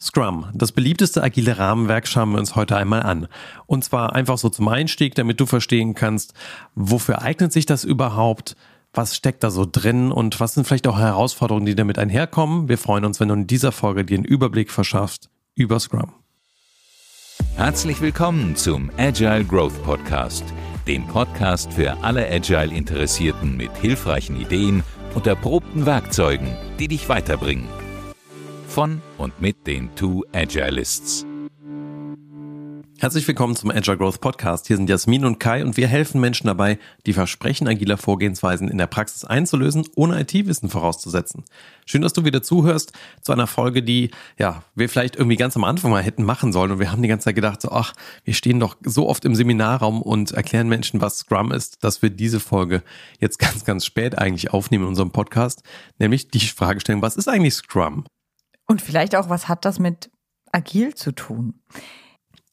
Scrum, 0.00 0.46
das 0.54 0.70
beliebteste 0.70 1.24
agile 1.24 1.58
Rahmenwerk, 1.58 2.06
schauen 2.06 2.30
wir 2.30 2.38
uns 2.38 2.54
heute 2.54 2.76
einmal 2.76 3.02
an. 3.02 3.26
Und 3.66 3.82
zwar 3.82 4.14
einfach 4.14 4.38
so 4.38 4.48
zum 4.48 4.68
Einstieg, 4.68 5.16
damit 5.16 5.40
du 5.40 5.46
verstehen 5.46 5.94
kannst, 5.94 6.34
wofür 6.76 7.20
eignet 7.20 7.52
sich 7.52 7.66
das 7.66 7.82
überhaupt, 7.82 8.54
was 8.92 9.16
steckt 9.16 9.42
da 9.42 9.50
so 9.50 9.66
drin 9.70 10.12
und 10.12 10.38
was 10.38 10.54
sind 10.54 10.68
vielleicht 10.68 10.86
auch 10.86 10.98
Herausforderungen, 10.98 11.66
die 11.66 11.74
damit 11.74 11.98
einherkommen. 11.98 12.68
Wir 12.68 12.78
freuen 12.78 13.04
uns, 13.04 13.18
wenn 13.18 13.28
du 13.28 13.34
in 13.34 13.46
dieser 13.48 13.72
Folge 13.72 14.04
dir 14.04 14.18
einen 14.18 14.24
Überblick 14.24 14.70
verschaffst 14.70 15.30
über 15.56 15.80
Scrum. 15.80 16.12
Herzlich 17.56 18.00
willkommen 18.00 18.54
zum 18.54 18.92
Agile 18.98 19.44
Growth 19.44 19.82
Podcast, 19.82 20.44
dem 20.86 21.08
Podcast 21.08 21.72
für 21.72 22.04
alle 22.04 22.30
Agile 22.30 22.72
Interessierten 22.72 23.56
mit 23.56 23.76
hilfreichen 23.76 24.40
Ideen 24.40 24.84
und 25.16 25.26
erprobten 25.26 25.86
Werkzeugen, 25.86 26.56
die 26.78 26.86
dich 26.86 27.08
weiterbringen 27.08 27.66
von 28.68 29.00
und 29.16 29.40
mit 29.40 29.66
den 29.66 29.94
Two 29.96 30.24
Agilists. 30.32 31.24
Herzlich 33.00 33.26
willkommen 33.28 33.54
zum 33.54 33.70
Agile 33.70 33.96
Growth 33.96 34.20
Podcast. 34.20 34.66
Hier 34.66 34.76
sind 34.76 34.90
Jasmin 34.90 35.24
und 35.24 35.38
Kai 35.38 35.64
und 35.64 35.76
wir 35.76 35.86
helfen 35.86 36.20
Menschen 36.20 36.48
dabei, 36.48 36.78
die 37.06 37.12
Versprechen 37.12 37.68
agiler 37.68 37.96
Vorgehensweisen 37.96 38.68
in 38.68 38.76
der 38.76 38.88
Praxis 38.88 39.24
einzulösen, 39.24 39.86
ohne 39.94 40.20
IT-Wissen 40.20 40.68
vorauszusetzen. 40.68 41.44
Schön, 41.86 42.02
dass 42.02 42.12
du 42.12 42.24
wieder 42.24 42.42
zuhörst 42.42 42.92
zu 43.22 43.32
einer 43.32 43.46
Folge, 43.46 43.84
die 43.84 44.10
ja 44.36 44.64
wir 44.74 44.88
vielleicht 44.88 45.16
irgendwie 45.16 45.36
ganz 45.36 45.56
am 45.56 45.64
Anfang 45.64 45.92
mal 45.92 46.02
hätten 46.02 46.24
machen 46.24 46.52
sollen. 46.52 46.72
Und 46.72 46.80
wir 46.80 46.90
haben 46.90 47.02
die 47.02 47.08
ganze 47.08 47.26
Zeit 47.26 47.36
gedacht, 47.36 47.62
so, 47.62 47.70
ach, 47.70 47.94
wir 48.24 48.34
stehen 48.34 48.58
doch 48.60 48.76
so 48.84 49.08
oft 49.08 49.24
im 49.24 49.36
Seminarraum 49.36 50.02
und 50.02 50.32
erklären 50.32 50.68
Menschen, 50.68 51.00
was 51.00 51.18
Scrum 51.18 51.52
ist, 51.52 51.84
dass 51.84 52.02
wir 52.02 52.10
diese 52.10 52.40
Folge 52.40 52.82
jetzt 53.20 53.38
ganz, 53.38 53.64
ganz 53.64 53.86
spät 53.86 54.18
eigentlich 54.18 54.50
aufnehmen 54.50 54.84
in 54.84 54.88
unserem 54.88 55.12
Podcast. 55.12 55.62
Nämlich 55.98 56.28
die 56.28 56.40
Frage 56.40 56.80
stellen, 56.80 57.00
was 57.00 57.16
ist 57.16 57.28
eigentlich 57.28 57.54
Scrum? 57.54 58.04
Und 58.68 58.82
vielleicht 58.82 59.16
auch, 59.16 59.28
was 59.28 59.48
hat 59.48 59.64
das 59.64 59.78
mit 59.78 60.10
agil 60.52 60.94
zu 60.94 61.12
tun? 61.12 61.60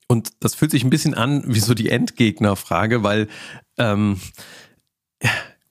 Und 0.08 0.32
das 0.40 0.56
fühlt 0.56 0.72
sich 0.72 0.84
ein 0.84 0.90
bisschen 0.90 1.14
an 1.14 1.44
wie 1.48 1.60
so 1.60 1.74
die 1.74 1.90
Endgegnerfrage, 1.90 3.04
weil 3.04 3.28
ähm, 3.78 4.20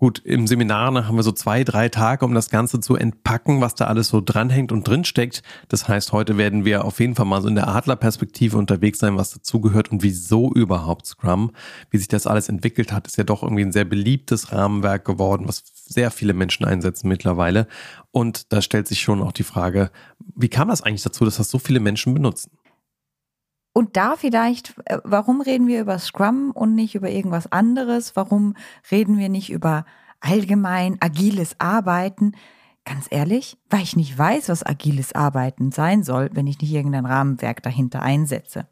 gut, 0.05 0.21
im 0.23 0.47
Seminar 0.47 0.93
haben 1.09 1.17
wir 1.17 1.23
so 1.23 1.33
zwei, 1.33 1.65
drei 1.65 1.89
Tage, 1.89 2.27
um 2.27 2.35
das 2.35 2.51
Ganze 2.51 2.79
zu 2.79 2.95
entpacken, 2.95 3.63
was 3.63 3.75
da 3.75 3.87
alles 3.87 4.09
so 4.09 4.21
dranhängt 4.21 4.71
und 4.71 4.87
drinsteckt. 4.87 5.43
Das 5.69 5.89
heißt, 5.89 6.13
heute 6.13 6.37
werden 6.37 6.67
wir 6.67 6.85
auf 6.85 7.01
jeden 7.01 7.15
Fall 7.15 7.25
mal 7.25 7.41
so 7.41 7.49
in 7.49 7.55
der 7.55 7.69
Adlerperspektive 7.69 8.59
unterwegs 8.59 8.99
sein, 8.99 9.17
was 9.17 9.31
dazugehört 9.31 9.91
und 9.91 10.03
wieso 10.03 10.53
überhaupt 10.53 11.07
Scrum, 11.07 11.53
wie 11.89 11.97
sich 11.97 12.09
das 12.09 12.27
alles 12.27 12.51
entwickelt 12.51 12.93
hat, 12.93 13.07
ist 13.07 13.17
ja 13.17 13.25
doch 13.25 13.43
irgendwie 13.43 13.63
ein 13.63 13.73
sehr 13.73 13.87
beliebtes 13.87 14.53
Rahmenwerk 14.53 15.07
geworden, 15.07 15.49
was 15.49 15.63
sehr 15.89 16.11
viele 16.11 16.35
Menschen 16.35 16.67
einsetzen 16.67 17.09
mittlerweile. 17.09 17.67
Und 18.11 18.53
da 18.53 18.61
stellt 18.61 18.87
sich 18.87 19.01
schon 19.01 19.23
auch 19.23 19.33
die 19.33 19.43
Frage, 19.43 19.91
wie 20.37 20.51
kam 20.51 20.69
das 20.69 20.83
eigentlich 20.83 21.03
dazu, 21.03 21.25
dass 21.25 21.39
das 21.39 21.49
so 21.49 21.59
viele 21.59 21.81
Menschen 21.81 22.13
benutzen? 22.13 22.51
Und 23.75 23.97
da 23.97 24.15
vielleicht, 24.17 24.75
äh, 24.87 24.99
warum 25.03 25.41
reden 25.41 25.67
wir 25.67 25.81
über 25.81 25.99
Scrum 25.99 26.53
und 26.53 26.75
nicht 26.75 26.95
über 26.95 27.11
irgendwas 27.11 27.51
anderes? 27.51 28.15
Warum 28.15 28.55
reden 28.91 29.19
wir 29.19 29.29
nicht 29.29 29.51
über 29.51 29.85
allgemein 30.21 30.97
agiles 31.01 31.57
Arbeiten? 31.59 32.33
Ganz 32.85 33.07
ehrlich, 33.11 33.59
weil 33.71 33.83
ich 33.83 33.97
nicht 33.97 34.17
weiß, 34.17 34.49
was 34.49 34.65
agiles 34.65 35.13
Arbeiten 35.13 35.73
sein 35.73 36.05
soll, 36.05 36.31
wenn 36.35 36.47
ich 36.47 36.61
nicht 36.61 36.73
irgendein 36.73 37.05
Rahmenwerk 37.05 37.63
dahinter 37.65 38.01
einsetze. 38.01 38.69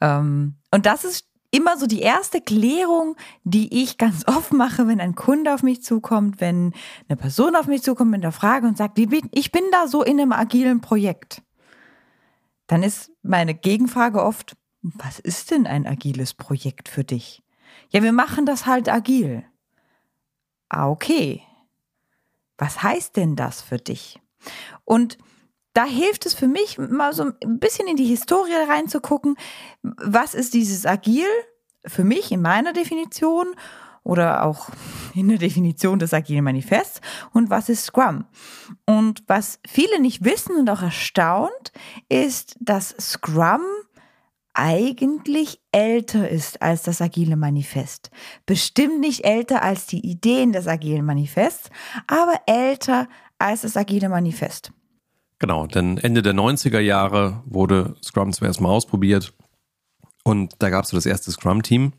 Ähm, 0.00 0.54
und 0.70 0.86
das 0.86 1.04
ist 1.04 1.28
immer 1.50 1.76
so 1.76 1.86
die 1.86 2.00
erste 2.00 2.40
Klärung, 2.40 3.16
die 3.44 3.82
ich 3.82 3.98
ganz 3.98 4.24
oft 4.26 4.52
mache, 4.54 4.88
wenn 4.88 5.00
ein 5.00 5.14
Kunde 5.14 5.52
auf 5.52 5.62
mich 5.62 5.82
zukommt, 5.82 6.40
wenn 6.40 6.72
eine 7.08 7.16
Person 7.16 7.54
auf 7.54 7.66
mich 7.66 7.82
zukommt 7.82 8.12
mit 8.12 8.22
der 8.22 8.32
Frage 8.32 8.66
und 8.66 8.78
sagt, 8.78 8.98
ich 8.98 9.52
bin 9.52 9.64
da 9.72 9.88
so 9.88 10.02
in 10.02 10.18
einem 10.18 10.32
agilen 10.32 10.80
Projekt. 10.80 11.42
Dann 12.66 12.82
ist 12.82 13.12
meine 13.22 13.54
Gegenfrage 13.54 14.22
oft, 14.22 14.56
was 14.82 15.18
ist 15.18 15.50
denn 15.50 15.66
ein 15.66 15.86
agiles 15.86 16.34
Projekt 16.34 16.88
für 16.88 17.04
dich? 17.04 17.42
Ja, 17.90 18.02
wir 18.02 18.12
machen 18.12 18.46
das 18.46 18.66
halt 18.66 18.88
agil. 18.88 19.44
Ah, 20.68 20.88
okay. 20.88 21.42
Was 22.58 22.82
heißt 22.82 23.16
denn 23.16 23.36
das 23.36 23.60
für 23.62 23.78
dich? 23.78 24.20
Und 24.84 25.18
da 25.74 25.84
hilft 25.84 26.24
es 26.24 26.34
für 26.34 26.48
mich, 26.48 26.78
mal 26.78 27.12
so 27.12 27.24
ein 27.24 27.58
bisschen 27.58 27.86
in 27.86 27.96
die 27.96 28.06
Historie 28.06 28.54
reinzugucken. 28.54 29.36
Was 29.82 30.34
ist 30.34 30.54
dieses 30.54 30.86
Agil 30.86 31.26
für 31.84 32.02
mich 32.02 32.32
in 32.32 32.40
meiner 32.40 32.72
Definition 32.72 33.54
oder 34.06 34.44
auch 34.44 34.68
in 35.14 35.28
der 35.28 35.38
Definition 35.38 35.98
des 35.98 36.14
Agilen 36.14 36.44
Manifests 36.44 37.00
und 37.32 37.50
was 37.50 37.68
ist 37.68 37.84
Scrum? 37.84 38.24
Und 38.86 39.24
was 39.26 39.58
viele 39.66 40.00
nicht 40.00 40.24
wissen 40.24 40.56
und 40.56 40.70
auch 40.70 40.82
erstaunt, 40.82 41.72
ist, 42.08 42.56
dass 42.60 42.94
Scrum 43.00 43.62
eigentlich 44.54 45.60
älter 45.72 46.30
ist 46.30 46.62
als 46.62 46.82
das 46.82 47.02
Agile 47.02 47.36
Manifest. 47.36 48.10
Bestimmt 48.46 49.00
nicht 49.00 49.24
älter 49.24 49.62
als 49.62 49.86
die 49.86 50.00
Ideen 50.00 50.52
des 50.52 50.66
Agilen 50.66 51.04
Manifests, 51.04 51.68
aber 52.06 52.40
älter 52.46 53.08
als 53.38 53.62
das 53.62 53.76
Agile 53.76 54.08
Manifest. 54.08 54.72
Genau, 55.38 55.66
denn 55.66 55.98
Ende 55.98 56.22
der 56.22 56.32
90er 56.32 56.80
Jahre 56.80 57.42
wurde 57.44 57.96
Scrum 58.02 58.32
zum 58.32 58.46
ersten 58.46 58.62
Mal 58.62 58.70
ausprobiert 58.70 59.34
und 60.24 60.54
da 60.60 60.70
gab 60.70 60.84
es 60.84 60.90
so 60.90 60.96
das 60.96 61.06
erste 61.06 61.30
Scrum-Team. 61.30 61.92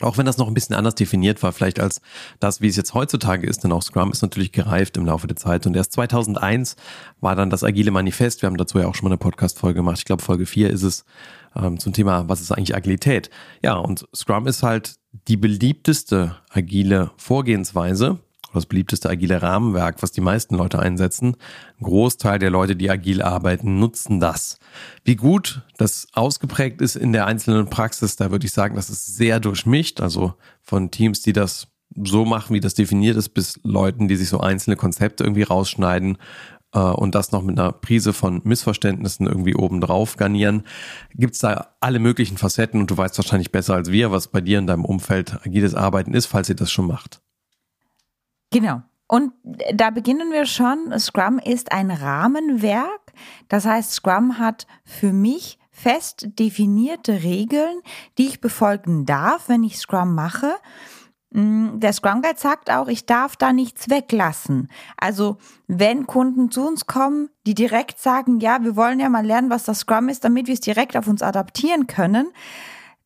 Auch 0.00 0.18
wenn 0.18 0.26
das 0.26 0.38
noch 0.38 0.48
ein 0.48 0.54
bisschen 0.54 0.74
anders 0.76 0.94
definiert 0.94 1.42
war, 1.42 1.52
vielleicht 1.52 1.80
als 1.80 2.00
das, 2.38 2.60
wie 2.60 2.68
es 2.68 2.76
jetzt 2.76 2.94
heutzutage 2.94 3.46
ist, 3.46 3.64
denn 3.64 3.72
auch 3.72 3.82
Scrum 3.82 4.10
ist 4.12 4.22
natürlich 4.22 4.52
gereift 4.52 4.96
im 4.96 5.06
Laufe 5.06 5.26
der 5.26 5.36
Zeit. 5.36 5.66
Und 5.66 5.76
erst 5.76 5.92
2001 5.92 6.76
war 7.20 7.36
dann 7.36 7.50
das 7.50 7.64
Agile 7.64 7.90
Manifest. 7.90 8.42
Wir 8.42 8.48
haben 8.48 8.56
dazu 8.56 8.78
ja 8.78 8.86
auch 8.86 8.94
schon 8.94 9.04
mal 9.04 9.12
eine 9.12 9.18
Podcast-Folge 9.18 9.76
gemacht. 9.76 9.98
Ich 9.98 10.04
glaube, 10.04 10.22
Folge 10.22 10.46
4 10.46 10.70
ist 10.70 10.82
es 10.82 11.04
ähm, 11.54 11.78
zum 11.78 11.92
Thema, 11.92 12.28
was 12.28 12.40
ist 12.40 12.52
eigentlich 12.52 12.74
Agilität? 12.74 13.30
Ja, 13.62 13.74
und 13.76 14.06
Scrum 14.14 14.46
ist 14.46 14.62
halt 14.62 14.96
die 15.28 15.36
beliebteste 15.36 16.36
agile 16.50 17.10
Vorgehensweise 17.16 18.18
das 18.54 18.66
beliebteste 18.66 19.08
agile 19.08 19.42
Rahmenwerk, 19.42 20.02
was 20.02 20.12
die 20.12 20.20
meisten 20.20 20.56
Leute 20.56 20.78
einsetzen. 20.78 21.36
Ein 21.78 21.84
Großteil 21.84 22.38
der 22.38 22.50
Leute, 22.50 22.76
die 22.76 22.90
agil 22.90 23.22
arbeiten, 23.22 23.78
nutzen 23.78 24.20
das. 24.20 24.58
Wie 25.04 25.16
gut 25.16 25.62
das 25.78 26.08
ausgeprägt 26.12 26.80
ist 26.80 26.96
in 26.96 27.12
der 27.12 27.26
einzelnen 27.26 27.70
Praxis, 27.70 28.16
da 28.16 28.30
würde 28.30 28.46
ich 28.46 28.52
sagen, 28.52 28.76
das 28.76 28.90
ist 28.90 29.16
sehr 29.16 29.40
durchmischt. 29.40 30.00
Also 30.00 30.34
von 30.62 30.90
Teams, 30.90 31.22
die 31.22 31.32
das 31.32 31.68
so 31.96 32.24
machen, 32.24 32.54
wie 32.54 32.60
das 32.60 32.74
definiert 32.74 33.16
ist, 33.16 33.30
bis 33.30 33.58
Leuten, 33.62 34.08
die 34.08 34.16
sich 34.16 34.28
so 34.28 34.40
einzelne 34.40 34.76
Konzepte 34.76 35.24
irgendwie 35.24 35.42
rausschneiden 35.42 36.18
äh, 36.72 36.78
und 36.78 37.14
das 37.14 37.32
noch 37.32 37.42
mit 37.42 37.58
einer 37.58 37.72
Prise 37.72 38.12
von 38.12 38.40
Missverständnissen 38.44 39.26
irgendwie 39.26 39.54
obendrauf 39.54 40.16
garnieren. 40.16 40.64
Gibt 41.14 41.34
es 41.34 41.40
da 41.40 41.74
alle 41.80 41.98
möglichen 41.98 42.38
Facetten 42.38 42.80
und 42.80 42.90
du 42.90 42.96
weißt 42.96 43.18
wahrscheinlich 43.18 43.52
besser 43.52 43.74
als 43.74 43.90
wir, 43.90 44.12
was 44.12 44.28
bei 44.28 44.40
dir 44.40 44.58
in 44.58 44.66
deinem 44.66 44.84
Umfeld 44.84 45.44
agiles 45.44 45.74
Arbeiten 45.74 46.14
ist, 46.14 46.26
falls 46.26 46.48
ihr 46.48 46.56
das 46.56 46.70
schon 46.70 46.86
macht. 46.86 47.20
Genau. 48.50 48.82
Und 49.08 49.32
da 49.74 49.90
beginnen 49.90 50.30
wir 50.30 50.46
schon. 50.46 50.96
Scrum 50.98 51.38
ist 51.38 51.72
ein 51.72 51.90
Rahmenwerk. 51.90 53.12
Das 53.48 53.66
heißt, 53.66 53.92
Scrum 53.92 54.38
hat 54.38 54.66
für 54.84 55.12
mich 55.12 55.58
fest 55.70 56.28
definierte 56.38 57.22
Regeln, 57.22 57.80
die 58.18 58.28
ich 58.28 58.40
befolgen 58.40 59.06
darf, 59.06 59.48
wenn 59.48 59.64
ich 59.64 59.78
Scrum 59.78 60.14
mache. 60.14 60.54
Mm, 61.32 61.78
der 61.78 61.92
Scrum 61.92 62.22
Guide 62.22 62.38
sagt 62.38 62.70
auch, 62.70 62.88
ich 62.88 63.06
darf 63.06 63.36
da 63.36 63.52
nichts 63.52 63.88
weglassen. 63.88 64.68
Also 64.96 65.38
wenn 65.66 66.06
Kunden 66.06 66.50
zu 66.50 66.66
uns 66.66 66.86
kommen, 66.86 67.30
die 67.46 67.54
direkt 67.54 67.98
sagen, 67.98 68.40
ja, 68.40 68.62
wir 68.62 68.76
wollen 68.76 69.00
ja 69.00 69.08
mal 69.08 69.24
lernen, 69.24 69.50
was 69.50 69.64
das 69.64 69.80
Scrum 69.80 70.08
ist, 70.08 70.24
damit 70.24 70.48
wir 70.48 70.54
es 70.54 70.60
direkt 70.60 70.96
auf 70.96 71.08
uns 71.08 71.22
adaptieren 71.22 71.86
können, 71.86 72.28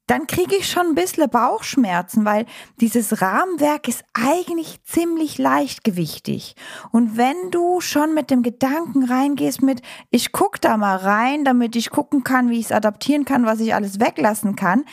dann 0.06 0.26
kriege 0.26 0.56
ich 0.56 0.70
schon 0.70 0.88
ein 0.88 0.94
bisschen 0.94 1.28
Bauchschmerzen, 1.30 2.24
weil 2.24 2.44
dieses 2.80 3.22
Rahmenwerk 3.22 3.88
ist 3.88 4.04
eigentlich 4.12 4.82
ziemlich 4.84 5.38
leichtgewichtig. 5.38 6.56
Und 6.92 7.16
wenn 7.16 7.50
du 7.50 7.80
schon 7.80 8.12
mit 8.12 8.30
dem 8.30 8.42
Gedanken 8.42 9.04
reingehst 9.04 9.62
mit, 9.62 9.80
ich 10.10 10.32
guck 10.32 10.60
da 10.60 10.76
mal 10.76 10.96
rein, 10.96 11.44
damit 11.44 11.74
ich 11.74 11.90
gucken 11.90 12.22
kann, 12.22 12.50
wie 12.50 12.58
ich 12.58 12.66
es 12.66 12.72
adaptieren 12.72 13.24
kann, 13.24 13.46
was 13.46 13.60
ich 13.60 13.74
alles 13.74 13.98
weglassen 13.98 14.56
kann, 14.56 14.84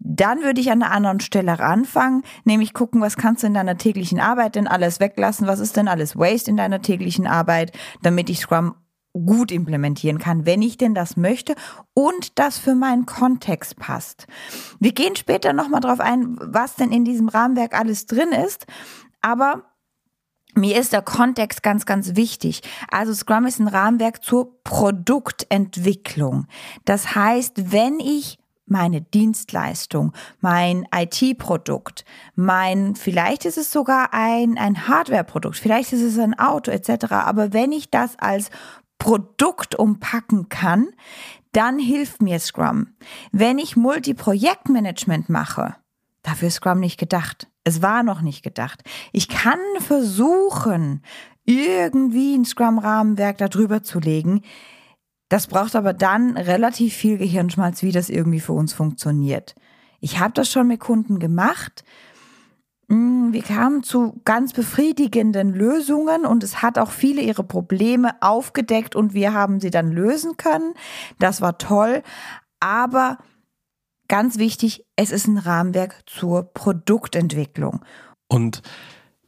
dann 0.00 0.42
würde 0.42 0.60
ich 0.60 0.70
an 0.70 0.82
einer 0.82 0.92
anderen 0.92 1.20
Stelle 1.20 1.58
anfangen, 1.60 2.22
nämlich 2.44 2.72
gucken, 2.72 3.00
was 3.00 3.16
kannst 3.16 3.42
du 3.42 3.48
in 3.48 3.54
deiner 3.54 3.78
täglichen 3.78 4.20
Arbeit 4.20 4.54
denn 4.54 4.68
alles 4.68 5.00
weglassen, 5.00 5.46
was 5.46 5.60
ist 5.60 5.76
denn 5.76 5.88
alles 5.88 6.16
Waste 6.16 6.50
in 6.50 6.56
deiner 6.56 6.82
täglichen 6.82 7.26
Arbeit, 7.26 7.72
damit 8.02 8.30
ich 8.30 8.40
Scrum 8.40 8.74
gut 9.18 9.52
implementieren 9.52 10.18
kann, 10.18 10.46
wenn 10.46 10.62
ich 10.62 10.76
denn 10.76 10.94
das 10.94 11.16
möchte 11.16 11.54
und 11.94 12.38
das 12.38 12.58
für 12.58 12.74
meinen 12.74 13.06
Kontext 13.06 13.76
passt. 13.76 14.26
Wir 14.80 14.92
gehen 14.92 15.16
später 15.16 15.52
nochmal 15.52 15.80
drauf 15.80 16.00
ein, 16.00 16.36
was 16.40 16.76
denn 16.76 16.92
in 16.92 17.04
diesem 17.04 17.28
Rahmenwerk 17.28 17.78
alles 17.78 18.06
drin 18.06 18.32
ist, 18.32 18.66
aber 19.20 19.64
mir 20.54 20.78
ist 20.78 20.92
der 20.92 21.02
Kontext 21.02 21.62
ganz, 21.62 21.86
ganz 21.86 22.16
wichtig. 22.16 22.62
Also 22.90 23.14
Scrum 23.14 23.46
ist 23.46 23.60
ein 23.60 23.68
Rahmenwerk 23.68 24.24
zur 24.24 24.60
Produktentwicklung. 24.64 26.46
Das 26.84 27.14
heißt, 27.14 27.72
wenn 27.72 28.00
ich 28.00 28.38
meine 28.66 29.00
Dienstleistung, 29.00 30.12
mein 30.40 30.86
IT-Produkt, 30.94 32.04
mein, 32.34 32.96
vielleicht 32.96 33.44
ist 33.44 33.58
es 33.58 33.70
sogar 33.70 34.12
ein, 34.12 34.58
ein 34.58 34.88
Hardware-Produkt, 34.88 35.56
vielleicht 35.56 35.92
ist 35.92 36.02
es 36.02 36.18
ein 36.18 36.38
Auto 36.38 36.70
etc. 36.70 37.12
Aber 37.12 37.52
wenn 37.52 37.72
ich 37.72 37.90
das 37.90 38.18
als 38.18 38.50
Produkt 38.98 39.74
umpacken 39.76 40.48
kann, 40.48 40.88
dann 41.52 41.78
hilft 41.78 42.22
mir 42.22 42.38
Scrum. 42.38 42.88
Wenn 43.32 43.58
ich 43.58 43.76
Multi-Projektmanagement 43.76 45.28
mache, 45.28 45.76
dafür 46.22 46.48
ist 46.48 46.54
Scrum 46.54 46.80
nicht 46.80 46.98
gedacht. 46.98 47.48
Es 47.64 47.82
war 47.82 48.02
noch 48.02 48.20
nicht 48.20 48.42
gedacht. 48.42 48.82
Ich 49.12 49.28
kann 49.28 49.58
versuchen, 49.80 51.02
irgendwie 51.44 52.34
ein 52.36 52.44
Scrum-Rahmenwerk 52.44 53.38
darüber 53.38 53.82
zu 53.82 54.00
legen. 54.00 54.42
Das 55.28 55.46
braucht 55.46 55.76
aber 55.76 55.92
dann 55.92 56.36
relativ 56.36 56.94
viel 56.94 57.18
Gehirnschmalz, 57.18 57.82
wie 57.82 57.92
das 57.92 58.08
irgendwie 58.08 58.40
für 58.40 58.52
uns 58.52 58.72
funktioniert. 58.72 59.54
Ich 60.00 60.18
habe 60.18 60.32
das 60.32 60.50
schon 60.50 60.68
mit 60.68 60.80
Kunden 60.80 61.18
gemacht. 61.18 61.84
Mm, 62.88 63.32
wir 63.32 63.42
kamen 63.42 63.82
zu 63.82 64.20
ganz 64.24 64.54
befriedigenden 64.54 65.52
Lösungen 65.52 66.24
und 66.24 66.42
es 66.42 66.62
hat 66.62 66.78
auch 66.78 66.90
viele 66.90 67.20
ihre 67.20 67.44
Probleme 67.44 68.14
aufgedeckt 68.20 68.96
und 68.96 69.12
wir 69.12 69.34
haben 69.34 69.60
sie 69.60 69.70
dann 69.70 69.92
lösen 69.92 70.36
können. 70.38 70.74
Das 71.18 71.40
war 71.40 71.58
toll. 71.58 72.02
Aber 72.60 73.18
ganz 74.08 74.38
wichtig, 74.38 74.86
es 74.96 75.10
ist 75.10 75.26
ein 75.26 75.38
Rahmenwerk 75.38 76.02
zur 76.06 76.44
Produktentwicklung. 76.54 77.84
Und 78.26 78.62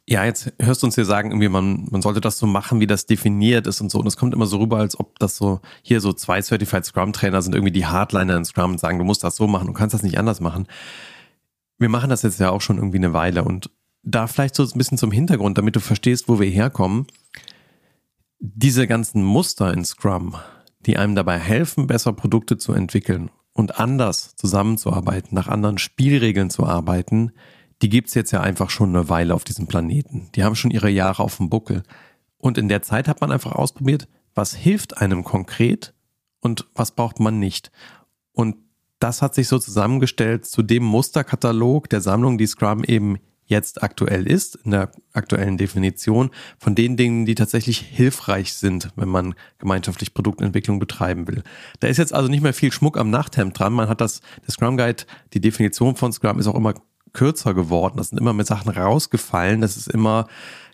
ja, 0.09 0.25
jetzt 0.25 0.51
hörst 0.59 0.81
du 0.81 0.87
uns 0.87 0.95
hier 0.95 1.05
sagen, 1.05 1.29
irgendwie 1.29 1.47
man, 1.47 1.87
man 1.91 2.01
sollte 2.01 2.19
das 2.19 2.39
so 2.39 2.47
machen, 2.47 2.79
wie 2.79 2.87
das 2.87 3.05
definiert 3.05 3.67
ist 3.67 3.79
und 3.79 3.91
so. 3.91 3.99
Und 3.99 4.07
es 4.07 4.17
kommt 4.17 4.33
immer 4.33 4.47
so 4.47 4.57
rüber, 4.57 4.77
als 4.77 4.99
ob 4.99 5.19
das 5.19 5.37
so, 5.37 5.61
hier 5.83 6.01
so 6.01 6.11
zwei 6.13 6.41
Certified 6.41 6.83
Scrum 6.83 7.13
Trainer 7.13 7.41
sind 7.41 7.53
irgendwie 7.53 7.71
die 7.71 7.85
Hardliner 7.85 8.35
in 8.35 8.43
Scrum 8.43 8.71
und 8.71 8.79
sagen, 8.79 8.97
du 8.97 9.05
musst 9.05 9.23
das 9.23 9.35
so 9.35 9.47
machen, 9.47 9.67
du 9.67 9.73
kannst 9.73 9.93
das 9.93 10.03
nicht 10.03 10.17
anders 10.17 10.41
machen. 10.41 10.67
Wir 11.81 11.89
machen 11.89 12.11
das 12.11 12.21
jetzt 12.21 12.39
ja 12.39 12.51
auch 12.51 12.61
schon 12.61 12.77
irgendwie 12.77 12.99
eine 12.99 13.13
Weile 13.13 13.43
und 13.43 13.71
da 14.03 14.27
vielleicht 14.27 14.53
so 14.53 14.63
ein 14.63 14.77
bisschen 14.77 14.99
zum 14.99 15.11
Hintergrund, 15.11 15.57
damit 15.57 15.75
du 15.75 15.79
verstehst, 15.79 16.29
wo 16.29 16.39
wir 16.39 16.47
herkommen. 16.47 17.07
Diese 18.39 18.85
ganzen 18.85 19.23
Muster 19.23 19.73
in 19.73 19.83
Scrum, 19.83 20.35
die 20.85 20.97
einem 20.97 21.15
dabei 21.15 21.39
helfen, 21.39 21.87
besser 21.87 22.13
Produkte 22.13 22.59
zu 22.59 22.73
entwickeln 22.73 23.31
und 23.53 23.79
anders 23.79 24.35
zusammenzuarbeiten, 24.35 25.33
nach 25.33 25.47
anderen 25.47 25.79
Spielregeln 25.79 26.51
zu 26.51 26.67
arbeiten, 26.67 27.31
die 27.81 27.89
gibt's 27.89 28.13
jetzt 28.13 28.29
ja 28.29 28.41
einfach 28.41 28.69
schon 28.69 28.95
eine 28.95 29.09
Weile 29.09 29.33
auf 29.33 29.43
diesem 29.43 29.65
Planeten. 29.65 30.29
Die 30.35 30.43
haben 30.43 30.55
schon 30.55 30.69
ihre 30.69 30.89
Jahre 30.89 31.23
auf 31.23 31.37
dem 31.37 31.49
Buckel. 31.49 31.81
Und 32.37 32.59
in 32.59 32.69
der 32.69 32.83
Zeit 32.83 33.07
hat 33.07 33.21
man 33.21 33.31
einfach 33.31 33.53
ausprobiert, 33.53 34.07
was 34.35 34.53
hilft 34.53 34.97
einem 35.01 35.23
konkret 35.23 35.95
und 36.41 36.67
was 36.75 36.91
braucht 36.91 37.19
man 37.19 37.39
nicht. 37.39 37.71
Und 38.33 38.57
das 39.03 39.21
hat 39.21 39.35
sich 39.35 39.47
so 39.47 39.59
zusammengestellt 39.59 40.45
zu 40.45 40.61
dem 40.61 40.83
Musterkatalog 40.83 41.89
der 41.89 42.01
Sammlung, 42.01 42.37
die 42.37 42.47
Scrum 42.47 42.83
eben 42.83 43.17
jetzt 43.51 43.83
aktuell 43.83 44.27
ist, 44.27 44.55
in 44.63 44.71
der 44.71 44.91
aktuellen 45.11 45.57
Definition, 45.57 46.29
von 46.57 46.73
den 46.73 46.95
Dingen, 46.95 47.25
die 47.25 47.35
tatsächlich 47.35 47.79
hilfreich 47.79 48.53
sind, 48.53 48.89
wenn 48.95 49.09
man 49.09 49.35
gemeinschaftlich 49.59 50.13
Produktentwicklung 50.13 50.79
betreiben 50.79 51.27
will. 51.27 51.43
Da 51.81 51.87
ist 51.87 51.97
jetzt 51.97 52.13
also 52.13 52.29
nicht 52.29 52.43
mehr 52.43 52.53
viel 52.53 52.71
Schmuck 52.71 52.97
am 52.97 53.09
Nachthemd 53.09 53.59
dran. 53.59 53.73
Man 53.73 53.89
hat 53.89 54.01
das, 54.01 54.21
der 54.45 54.51
Scrum 54.51 54.77
Guide, 54.77 55.03
die 55.33 55.41
Definition 55.41 55.95
von 55.95 56.13
Scrum 56.13 56.39
ist 56.39 56.47
auch 56.47 56.55
immer 56.55 56.75
kürzer 57.13 57.53
geworden. 57.53 57.97
Das 57.97 58.09
sind 58.09 58.19
immer 58.19 58.33
mit 58.33 58.47
Sachen 58.47 58.71
rausgefallen. 58.71 59.59
Das 59.61 59.75
ist 59.75 59.87
immer 59.87 60.27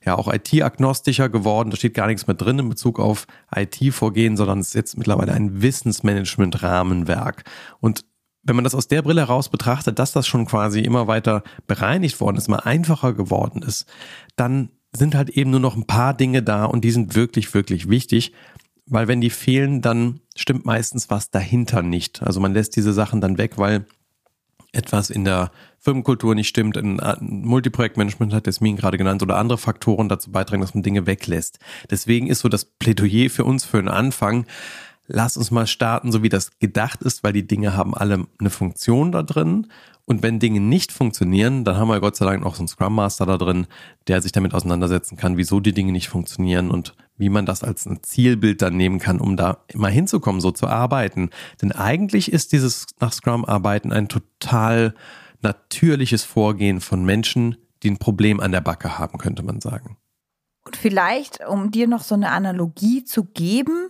ja 0.05 0.15
auch 0.15 0.31
IT-agnostischer 0.31 1.29
geworden. 1.29 1.71
Da 1.71 1.77
steht 1.77 1.95
gar 1.95 2.07
nichts 2.07 2.27
mehr 2.27 2.35
drin 2.35 2.59
in 2.59 2.69
Bezug 2.69 2.99
auf 2.99 3.25
IT-Vorgehen, 3.55 4.37
sondern 4.37 4.59
es 4.59 4.67
ist 4.67 4.75
jetzt 4.75 4.97
mittlerweile 4.97 5.33
ein 5.33 5.63
Wissensmanagement-Rahmenwerk. 5.63 7.43
Und 7.79 8.05
wenn 8.47 8.55
man 8.55 8.63
das 8.63 8.73
aus 8.73 8.87
der 8.87 9.01
Brille 9.01 9.21
heraus 9.21 9.49
betrachtet, 9.49 9.99
dass 9.99 10.13
das 10.13 10.25
schon 10.25 10.45
quasi 10.45 10.79
immer 10.79 11.07
weiter 11.07 11.43
bereinigt 11.67 12.19
worden 12.21 12.37
ist, 12.37 12.47
immer 12.47 12.65
einfacher 12.65 13.13
geworden 13.13 13.61
ist, 13.61 13.85
dann 14.37 14.69
sind 14.95 15.15
halt 15.15 15.29
eben 15.29 15.51
nur 15.51 15.59
noch 15.59 15.75
ein 15.75 15.85
paar 15.85 16.13
Dinge 16.13 16.41
da 16.41 16.65
und 16.65 16.83
die 16.83 16.91
sind 16.91 17.13
wirklich, 17.13 17.53
wirklich 17.53 17.89
wichtig. 17.89 18.31
Weil 18.85 19.09
wenn 19.09 19.19
die 19.19 19.29
fehlen, 19.29 19.81
dann 19.81 20.21
stimmt 20.35 20.65
meistens 20.65 21.09
was 21.09 21.29
dahinter 21.29 21.81
nicht. 21.81 22.23
Also 22.23 22.39
man 22.39 22.53
lässt 22.53 22.77
diese 22.77 22.93
Sachen 22.93 23.19
dann 23.19 23.37
weg, 23.37 23.57
weil 23.57 23.85
etwas 24.71 25.09
in 25.09 25.25
der 25.25 25.51
Firmenkultur 25.79 26.33
nicht 26.33 26.47
stimmt, 26.47 26.77
ein 26.77 26.99
Multiprojektmanagement 27.19 28.33
hat 28.33 28.47
Jasmin 28.47 28.77
gerade 28.77 28.97
genannt 28.97 29.21
oder 29.23 29.37
andere 29.37 29.57
Faktoren 29.57 30.07
dazu 30.07 30.31
beitragen, 30.31 30.61
dass 30.61 30.73
man 30.73 30.83
Dinge 30.83 31.05
weglässt. 31.05 31.59
Deswegen 31.89 32.27
ist 32.27 32.39
so 32.39 32.49
das 32.49 32.63
Plädoyer 32.63 33.29
für 33.29 33.43
uns 33.43 33.65
für 33.65 33.77
den 33.77 33.89
Anfang, 33.89 34.45
lass 35.07 35.37
uns 35.37 35.51
mal 35.51 35.67
starten, 35.67 36.11
so 36.11 36.21
wie 36.21 36.29
das 36.29 36.59
gedacht 36.59 37.01
ist, 37.01 37.23
weil 37.23 37.33
die 37.33 37.47
Dinge 37.47 37.75
haben 37.75 37.95
alle 37.95 38.27
eine 38.39 38.49
Funktion 38.49 39.11
da 39.11 39.23
drin. 39.23 39.67
Und 40.05 40.23
wenn 40.23 40.39
Dinge 40.39 40.61
nicht 40.61 40.91
funktionieren, 40.93 41.65
dann 41.65 41.75
haben 41.75 41.89
wir 41.89 41.99
Gott 41.99 42.15
sei 42.15 42.25
Dank 42.25 42.43
noch 42.43 42.55
so 42.55 42.61
einen 42.61 42.67
Scrum 42.69 42.95
Master 42.95 43.25
da 43.25 43.37
drin, 43.37 43.67
der 44.07 44.21
sich 44.21 44.31
damit 44.31 44.53
auseinandersetzen 44.53 45.17
kann, 45.17 45.35
wieso 45.35 45.59
die 45.59 45.73
Dinge 45.73 45.91
nicht 45.91 46.07
funktionieren 46.07 46.71
und 46.71 46.95
wie 47.17 47.29
man 47.29 47.45
das 47.45 47.63
als 47.63 47.85
ein 47.85 48.03
Zielbild 48.03 48.61
dann 48.61 48.77
nehmen 48.77 48.99
kann, 48.99 49.19
um 49.19 49.35
da 49.35 49.57
immer 49.67 49.89
hinzukommen, 49.89 50.39
so 50.39 50.51
zu 50.51 50.67
arbeiten. 50.67 51.29
Denn 51.61 51.71
eigentlich 51.71 52.31
ist 52.31 52.53
dieses 52.53 52.85
nach 52.99 53.11
Scrum 53.11 53.43
arbeiten 53.43 53.91
ein 53.91 54.07
total 54.07 54.93
natürliches 55.41 56.23
Vorgehen 56.23 56.79
von 56.79 57.03
Menschen, 57.03 57.57
die 57.83 57.91
ein 57.91 57.97
Problem 57.97 58.39
an 58.39 58.51
der 58.51 58.61
Backe 58.61 58.97
haben, 58.97 59.17
könnte 59.17 59.43
man 59.43 59.61
sagen. 59.61 59.97
Und 60.65 60.75
vielleicht, 60.75 61.45
um 61.47 61.71
dir 61.71 61.87
noch 61.87 62.03
so 62.03 62.15
eine 62.15 62.31
Analogie 62.31 63.03
zu 63.03 63.23
geben, 63.23 63.89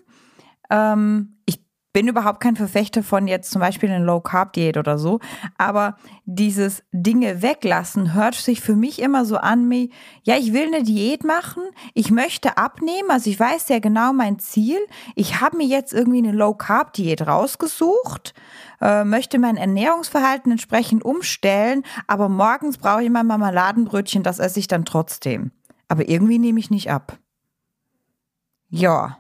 ähm, 0.70 1.38
ich 1.46 1.60
bin 1.98 2.08
überhaupt 2.08 2.42
kein 2.42 2.56
Verfechter 2.56 3.02
von 3.02 3.28
jetzt 3.28 3.50
zum 3.50 3.60
Beispiel 3.60 3.90
eine 3.90 4.06
Low-Carb-Diät 4.06 4.78
oder 4.78 5.00
so, 5.00 5.20
aber 5.58 5.98
dieses 6.26 6.84
Dinge 6.92 7.42
weglassen 7.42 8.14
hört 8.14 8.36
sich 8.36 8.62
für 8.62 8.76
mich 8.76 9.02
immer 9.02 9.26
so 9.26 9.38
an, 9.38 9.68
wie, 9.72 9.92
ja, 10.22 10.36
ich 10.38 10.54
will 10.54 10.68
eine 10.68 10.84
Diät 10.84 11.24
machen, 11.24 11.64
ich 11.96 12.12
möchte 12.12 12.56
abnehmen, 12.58 13.10
also 13.10 13.32
ich 13.32 13.40
weiß 13.40 13.66
sehr 13.66 13.82
genau 13.82 14.14
mein 14.14 14.38
Ziel, 14.38 14.78
ich 15.16 15.42
habe 15.42 15.58
mir 15.58 15.66
jetzt 15.66 15.92
irgendwie 15.92 16.20
eine 16.20 16.34
Low-Carb-Diät 16.34 17.26
rausgesucht, 17.26 18.36
äh, 18.80 19.04
möchte 19.04 19.40
mein 19.40 19.58
Ernährungsverhalten 19.58 20.52
entsprechend 20.52 21.04
umstellen, 21.04 21.82
aber 22.06 22.30
morgens 22.30 22.78
brauche 22.78 23.04
ich 23.04 23.10
mein 23.10 23.26
Marmeladenbrötchen, 23.26 24.22
das 24.22 24.38
esse 24.38 24.60
ich 24.60 24.68
dann 24.68 24.86
trotzdem. 24.86 25.50
Aber 25.88 26.08
irgendwie 26.08 26.38
nehme 26.38 26.60
ich 26.60 26.70
nicht 26.70 26.92
ab. 26.92 27.18
Ja. 28.70 29.18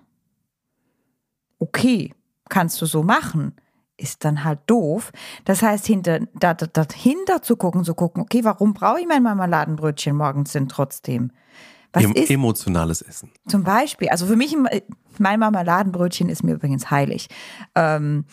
Okay 1.59 2.13
kannst 2.50 2.81
du 2.81 2.86
so 2.86 3.04
machen, 3.04 3.54
ist 3.98 4.24
dann 4.24 4.44
halt 4.44 4.59
doof. 4.68 5.12
Das 5.45 5.62
heißt, 5.62 5.86
hinter, 5.88 6.19
da, 6.36 6.54
da, 6.54 6.68
dahinter 6.68 7.42
zu 7.42 7.56
gucken, 7.56 7.83
zu 7.83 7.95
gucken, 7.95 8.21
okay, 8.21 8.44
warum 8.44 8.74
brauche 8.74 9.00
ich 9.00 9.07
mein 9.07 9.24
Marmeladenbrötchen 9.24 10.15
morgens 10.15 10.51
denn 10.51 10.69
trotzdem? 10.69 11.31
Was 11.94 12.04
em 12.04 12.13
ist 12.13 12.30
emotionales 12.30 13.01
Essen? 13.01 13.31
Zum 13.48 13.63
Beispiel, 13.63 14.09
also 14.09 14.27
für 14.27 14.36
mich, 14.36 14.56
mein 15.18 15.39
Marmeladenbrötchen 15.39 16.30
ist 16.30 16.44
mir 16.44 16.54
übrigens 16.54 16.92
heilig. 16.92 17.27
Ähm, 17.74 18.25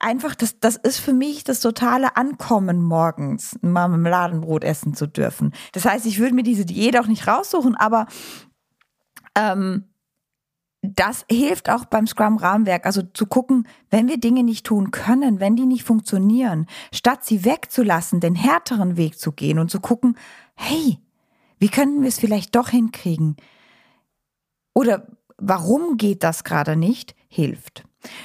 einfach, 0.00 0.34
das, 0.34 0.58
das 0.60 0.76
ist 0.76 0.98
für 0.98 1.14
mich 1.14 1.44
das 1.44 1.60
totale 1.60 2.16
Ankommen 2.16 2.82
morgens, 2.82 3.58
ein 3.62 3.72
Marmeladenbrot 3.72 4.64
essen 4.64 4.92
zu 4.92 5.06
dürfen. 5.06 5.54
Das 5.72 5.86
heißt, 5.86 6.04
ich 6.04 6.18
würde 6.18 6.34
mir 6.34 6.42
diese 6.42 6.66
Diät 6.66 6.98
auch 6.98 7.06
nicht 7.06 7.26
raussuchen, 7.26 7.74
aber 7.76 8.06
ähm, 9.34 9.89
das 10.82 11.26
hilft 11.30 11.68
auch 11.68 11.84
beim 11.84 12.06
Scrum-Rahmenwerk, 12.06 12.86
also 12.86 13.02
zu 13.02 13.26
gucken, 13.26 13.68
wenn 13.90 14.08
wir 14.08 14.18
Dinge 14.18 14.42
nicht 14.42 14.64
tun 14.64 14.90
können, 14.90 15.38
wenn 15.38 15.54
die 15.56 15.66
nicht 15.66 15.84
funktionieren, 15.84 16.66
statt 16.92 17.24
sie 17.24 17.44
wegzulassen, 17.44 18.20
den 18.20 18.34
härteren 18.34 18.96
Weg 18.96 19.18
zu 19.18 19.32
gehen 19.32 19.58
und 19.58 19.70
zu 19.70 19.80
gucken, 19.80 20.16
hey, 20.54 20.98
wie 21.58 21.68
könnten 21.68 22.00
wir 22.00 22.08
es 22.08 22.18
vielleicht 22.18 22.56
doch 22.56 22.70
hinkriegen? 22.70 23.36
Oder 24.72 25.06
warum 25.36 25.98
geht 25.98 26.22
das 26.24 26.44
gerade 26.44 26.76
nicht? 26.76 27.14
Hilft. 27.28 27.84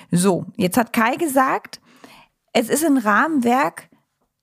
So, 0.10 0.46
jetzt 0.56 0.78
hat 0.78 0.94
Kai 0.94 1.18
gesagt, 1.18 1.82
es 2.54 2.70
ist 2.70 2.86
ein 2.86 2.98
Rahmenwerk 2.98 3.90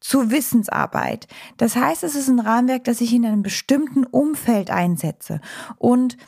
zur 0.00 0.30
Wissensarbeit. 0.30 1.28
Das 1.56 1.76
heißt, 1.76 2.04
es 2.04 2.14
ist 2.14 2.28
ein 2.28 2.40
Rahmenwerk, 2.40 2.84
das 2.84 3.00
ich 3.00 3.14
in 3.14 3.24
einem 3.24 3.42
bestimmten 3.42 4.04
Umfeld 4.04 4.70
einsetze. 4.70 5.40
Und 5.78 6.18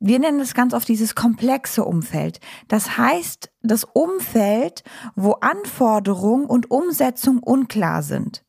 wir 0.00 0.18
nennen 0.18 0.38
das 0.38 0.54
ganz 0.54 0.72
oft 0.72 0.88
dieses 0.88 1.14
komplexe 1.14 1.84
Umfeld. 1.84 2.40
Das 2.68 2.96
heißt, 2.96 3.50
das 3.62 3.84
Umfeld, 3.84 4.82
wo 5.14 5.32
Anforderung 5.32 6.46
und 6.46 6.70
Umsetzung 6.70 7.38
unklar 7.38 8.02
sind. 8.02 8.42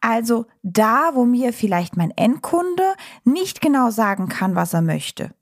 Also 0.00 0.46
da, 0.64 1.12
wo 1.14 1.24
mir 1.24 1.52
vielleicht 1.52 1.96
mein 1.96 2.10
Endkunde 2.10 2.82
nicht 3.24 3.60
genau 3.60 3.90
sagen 3.90 4.28
kann, 4.28 4.56
was 4.56 4.74
er 4.74 4.82
möchte. 4.82 5.32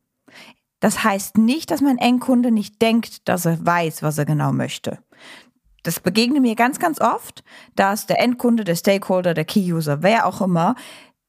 Das 0.80 1.02
heißt 1.02 1.38
nicht, 1.38 1.71
dass 1.71 1.80
mein 1.80 1.97
Endkunde 1.97 2.50
nicht 2.50 2.83
denkt, 2.83 3.26
dass 3.26 3.47
er 3.47 3.64
weiß, 3.64 4.02
was 4.02 4.18
er 4.18 4.26
genau 4.26 4.52
möchte. 4.52 4.99
Das 5.83 5.99
begegnet 5.99 6.42
mir 6.42 6.56
ganz, 6.56 6.78
ganz 6.78 7.00
oft, 7.00 7.42
dass 7.75 8.06
der 8.06 8.21
Endkunde, 8.21 8.64
der 8.64 8.76
Stakeholder, 8.76 9.33
der 9.33 9.47
Key-User, 9.47 10.02
wer 10.02 10.26
auch 10.26 10.42
immer, 10.42 10.75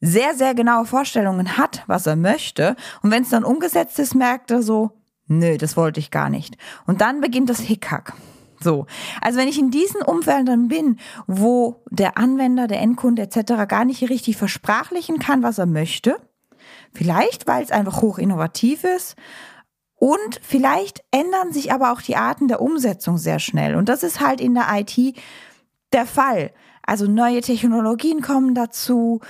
sehr, 0.06 0.36
sehr 0.36 0.54
genaue 0.54 0.86
Vorstellungen 0.86 1.58
hat, 1.58 1.84
was 1.88 2.06
er 2.06 2.16
möchte. 2.16 2.76
Und 3.02 3.12
wenn 3.12 3.24
es 3.24 3.30
dann 3.30 3.44
umgesetzt 3.44 4.00
ist, 4.00 4.16
merkt 4.16 4.52
er 4.52 4.62
so, 4.62 4.92
nö, 5.28 5.58
das 5.58 5.76
wollte 5.76 6.00
ich 6.00 6.12
gar 6.12 6.30
nicht. 6.30 6.58
Und 6.86 7.02
dann 7.02 7.22
beginnt 7.22 7.50
das 7.50 7.60
Hickhack. 7.60 8.14
So. 8.62 8.86
Also 9.22 9.38
wenn 9.38 9.48
ich 9.48 9.60
in 9.60 9.72
diesen 9.72 10.02
Umfeldern 10.02 10.68
bin, 10.68 10.98
wo 11.28 11.84
der 11.90 12.18
Anwender, 12.18 12.68
der 12.68 12.82
Endkunde 12.82 13.24
etc. 13.24 13.68
gar 13.68 13.86
nicht 13.86 14.10
richtig 14.10 14.38
versprachlichen 14.38 15.20
kann, 15.20 15.44
was 15.44 15.58
er 15.58 15.66
möchte, 15.66 16.18
vielleicht 16.94 17.48
weil 17.48 17.64
es 17.64 17.72
einfach 17.72 18.02
hoch 18.02 18.18
innovativ 18.18 18.84
ist, 18.84 19.16
Und 19.98 20.40
vielleicht 20.42 21.04
ändern 21.12 21.54
sich 21.54 21.72
aber 21.72 21.92
auch 21.92 22.02
die 22.02 22.16
Arten 22.18 22.48
der 22.48 22.62
Umsetzung 22.62 23.18
sehr 23.18 23.40
schnell. 23.40 23.76
Und 23.76 23.90
das 23.90 24.04
ist 24.04 24.20
halt 24.20 24.42
in 24.42 24.54
der 24.54 24.68
IT 24.72 25.16
der 25.94 26.06
Fall. 26.06 26.52
Also 26.84 27.08
neue 27.08 27.42
Technologien 27.42 28.22
kommen 28.22 28.54
dazu, 28.54 29.22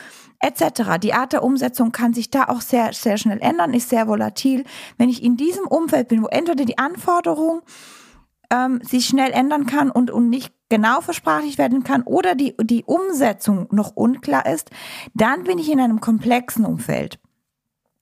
etc. 0.45 0.99
Die 1.01 1.13
Art 1.13 1.33
der 1.33 1.43
Umsetzung 1.43 1.91
kann 1.91 2.13
sich 2.13 2.29
da 2.29 2.45
auch 2.45 2.61
sehr, 2.61 2.93
sehr 2.93 3.17
schnell 3.17 3.39
ändern, 3.41 3.73
ist 3.73 3.89
sehr 3.89 4.07
volatil. 4.07 4.63
Wenn 4.97 5.09
ich 5.09 5.23
in 5.23 5.37
diesem 5.37 5.65
Umfeld 5.65 6.07
bin, 6.07 6.21
wo 6.21 6.27
entweder 6.27 6.65
die 6.65 6.77
Anforderung 6.77 7.61
ähm, 8.51 8.79
sich 8.83 9.05
schnell 9.05 9.31
ändern 9.31 9.65
kann 9.65 9.89
und, 9.89 10.11
und 10.11 10.29
nicht 10.29 10.53
genau 10.69 11.01
versprachlich 11.01 11.57
werden 11.57 11.83
kann 11.83 12.03
oder 12.03 12.35
die, 12.35 12.55
die 12.61 12.83
Umsetzung 12.83 13.67
noch 13.71 13.95
unklar 13.95 14.45
ist, 14.45 14.69
dann 15.13 15.43
bin 15.43 15.57
ich 15.57 15.71
in 15.71 15.79
einem 15.79 15.99
komplexen 15.99 16.65
Umfeld. 16.65 17.19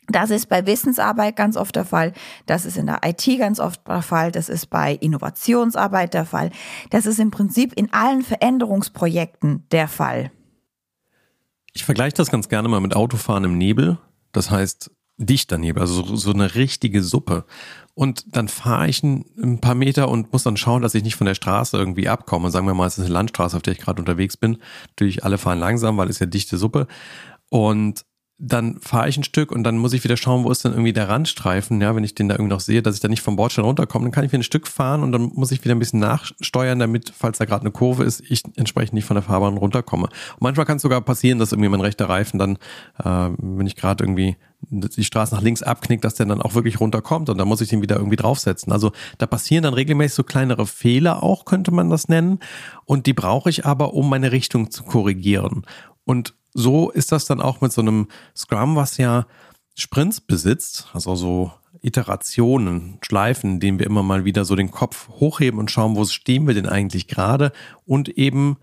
Das 0.10 0.32
ist 0.32 0.50
bei 0.50 0.66
Wissensarbeit 0.66 1.38
ganz 1.38 1.56
oft 1.56 1.78
der 1.78 1.86
Fall. 1.86 2.12
Das 2.46 2.66
ist 2.66 2.78
in 2.78 2.88
der 2.88 3.00
IT 3.06 3.26
ganz 3.40 3.62
oft 3.62 3.88
der 3.88 4.02
Fall. 4.02 4.34
Das 4.34 4.50
ist 4.50 4.70
bei 4.70 4.96
Innovationsarbeit 4.96 6.14
der 6.14 6.26
Fall. 6.26 6.50
Das 6.90 7.06
ist 7.06 7.20
im 7.20 7.32
Prinzip 7.32 7.72
in 7.74 7.94
allen 7.94 8.22
Veränderungsprojekten 8.22 9.66
der 9.72 9.88
Fall. 9.88 10.32
Ich 11.74 11.84
vergleiche 11.84 12.15
das 12.15 12.32
ganz 12.32 12.50
gerne 12.50 12.70
mal 12.70 12.80
mit 12.80 12.96
Autofahren 12.96 13.44
im 13.44 13.58
Nebel. 13.58 13.98
Das 14.32 14.51
heißt 14.51 14.92
dichter 15.18 15.58
Nebel, 15.58 15.82
also 15.82 16.03
so, 16.03 16.15
so 16.15 16.32
eine 16.32 16.56
richtige 16.56 17.03
Suppe. 17.03 17.46
Und 17.94 18.36
dann 18.36 18.48
fahre 18.48 18.88
ich 18.88 19.03
ein, 19.03 19.25
ein, 19.42 19.60
paar 19.60 19.75
Meter 19.75 20.10
und 20.10 20.32
muss 20.34 20.44
dann 20.44 20.58
schauen, 20.58 20.82
dass 20.82 20.96
ich 20.96 21.03
nicht 21.03 21.15
von 21.15 21.27
der 21.27 21.36
Straße 21.36 21.77
irgendwie 21.77 22.10
abkomme. 22.10 22.50
Sagen 22.50 22.65
wir 22.65 22.74
mal, 22.74 22.88
es 22.88 22.98
ist 22.98 23.06
eine 23.06 23.13
Landstraße, 23.13 23.56
auf 23.56 23.62
der 23.62 23.74
ich 23.74 23.80
gerade 23.80 24.01
unterwegs 24.01 24.38
bin. 24.38 24.58
Natürlich 24.89 25.24
alle 25.24 25.38
fahren 25.38 25.60
langsam, 25.60 25.98
weil 25.98 26.10
es 26.10 26.20
ja 26.20 26.25
dichte 26.25 26.58
Suppe. 26.58 26.88
Und 27.50 28.06
dann 28.40 28.80
fahre 28.80 29.08
ich 29.08 29.18
ein 29.18 29.24
Stück 29.24 29.52
und 29.52 29.63
dann 29.63 29.78
muss 29.78 29.94
ich 29.94 30.04
wieder 30.04 30.18
schauen, 30.18 30.44
wo 30.44 30.52
ist 30.52 30.66
denn 30.66 30.72
irgendwie 30.72 30.92
der 30.92 31.08
Randstreifen, 31.08 31.80
ja, 31.80 31.96
wenn 31.96 32.04
ich 32.04 32.16
den 32.16 32.28
da 32.28 32.36
irgendwie 32.36 32.50
noch 32.50 32.60
sehe, 32.60 32.82
dass 32.82 32.96
ich 32.96 33.02
da 33.02 33.08
nicht 33.08 33.22
vom 33.22 33.36
Bordstein 33.36 33.63
runterkomme, 33.63 34.06
dann 34.06 34.12
kann 34.12 34.25
ich 34.25 34.32
wieder 34.32 34.40
ein 34.40 34.44
Stück 34.44 34.68
fahren 34.68 35.04
und 35.04 35.12
dann 35.12 35.32
muss 35.36 35.52
ich 35.52 35.63
wieder 35.63 35.75
ein 35.75 35.80
bisschen 35.80 36.00
nachsteuern, 36.00 36.80
damit, 36.80 37.13
falls 37.16 37.38
da 37.38 37.46
gerade 37.46 37.62
eine 37.62 37.72
Kurve 37.72 38.04
ist, 38.04 38.24
ich 38.28 38.44
entsprechend 38.56 38.96
nicht 38.96 39.06
von 39.06 39.16
der 39.16 39.24
Fahrbahn 39.24 39.58
runterkomme. 39.58 40.06
Und 40.06 40.42
manchmal 40.42 40.66
kann 40.66 40.78
es 40.78 40.82
sogar 40.82 41.02
passieren, 41.02 41.38
dass 41.38 41.52
irgendwie 41.52 41.70
mein 41.70 41.82
rechter 41.82 42.10
Reifen 42.10 42.40
dann, 42.40 42.58
äh, 42.98 43.30
wenn 43.38 43.68
ich 43.68 43.75
gerade 43.75 44.04
irgendwie 44.04 44.36
die 44.70 45.04
Straße 45.04 45.36
nach 45.36 45.42
links 45.42 45.62
abknickt, 45.62 46.04
dass 46.04 46.16
der 46.16 46.25
dann 46.25 46.42
auch 46.42 46.56
wirklich 46.56 46.80
runterkommt 46.80 47.30
und 47.30 47.38
dann 47.38 47.48
muss 47.48 47.62
ich 47.62 47.70
den 47.70 47.82
wieder 47.82 47.98
irgendwie 47.98 48.16
draufsetzen. 48.16 48.72
Also 48.72 48.94
da 49.18 49.28
passieren 49.28 49.63
dann 49.63 49.74
regelmäßig 49.74 50.16
so 50.16 50.24
kleinere 50.24 50.66
Fehler 50.66 51.22
auch, 51.22 51.46
könnte 51.46 51.72
man 51.72 51.90
das 51.90 52.08
nennen. 52.08 52.40
Und 52.86 53.06
die 53.06 53.13
brauche 53.13 53.50
ich 53.50 53.66
aber, 53.66 53.94
um 53.94 54.10
meine 54.10 54.32
Richtung 54.32 54.72
zu 54.72 54.84
korrigieren. 54.84 55.66
Und 56.06 56.34
so 56.54 56.90
ist 56.92 57.12
das 57.12 57.26
dann 57.26 57.42
auch 57.42 57.62
mit 57.62 57.72
so 57.72 57.82
einem 57.82 58.08
Scrum, 58.36 58.76
was 58.76 58.98
ja 58.98 59.26
Sprints 59.76 60.22
besitzt, 60.22 60.88
also 60.94 61.16
so 61.16 61.52
Iterationen, 61.82 63.00
Schleifen, 63.04 63.60
denen 63.60 63.80
wir 63.80 63.86
immer 63.86 64.04
mal 64.04 64.26
wieder 64.26 64.46
so 64.46 64.56
den 64.56 64.72
Kopf 64.72 65.10
hochheben 65.10 65.60
und 65.60 65.72
schauen, 65.72 65.96
wo 65.96 66.06
stehen 66.06 66.48
wir 66.48 66.54
denn 66.54 66.68
eigentlich 66.68 67.08
gerade 67.08 67.52
und 67.86 68.10
eben 68.10 68.58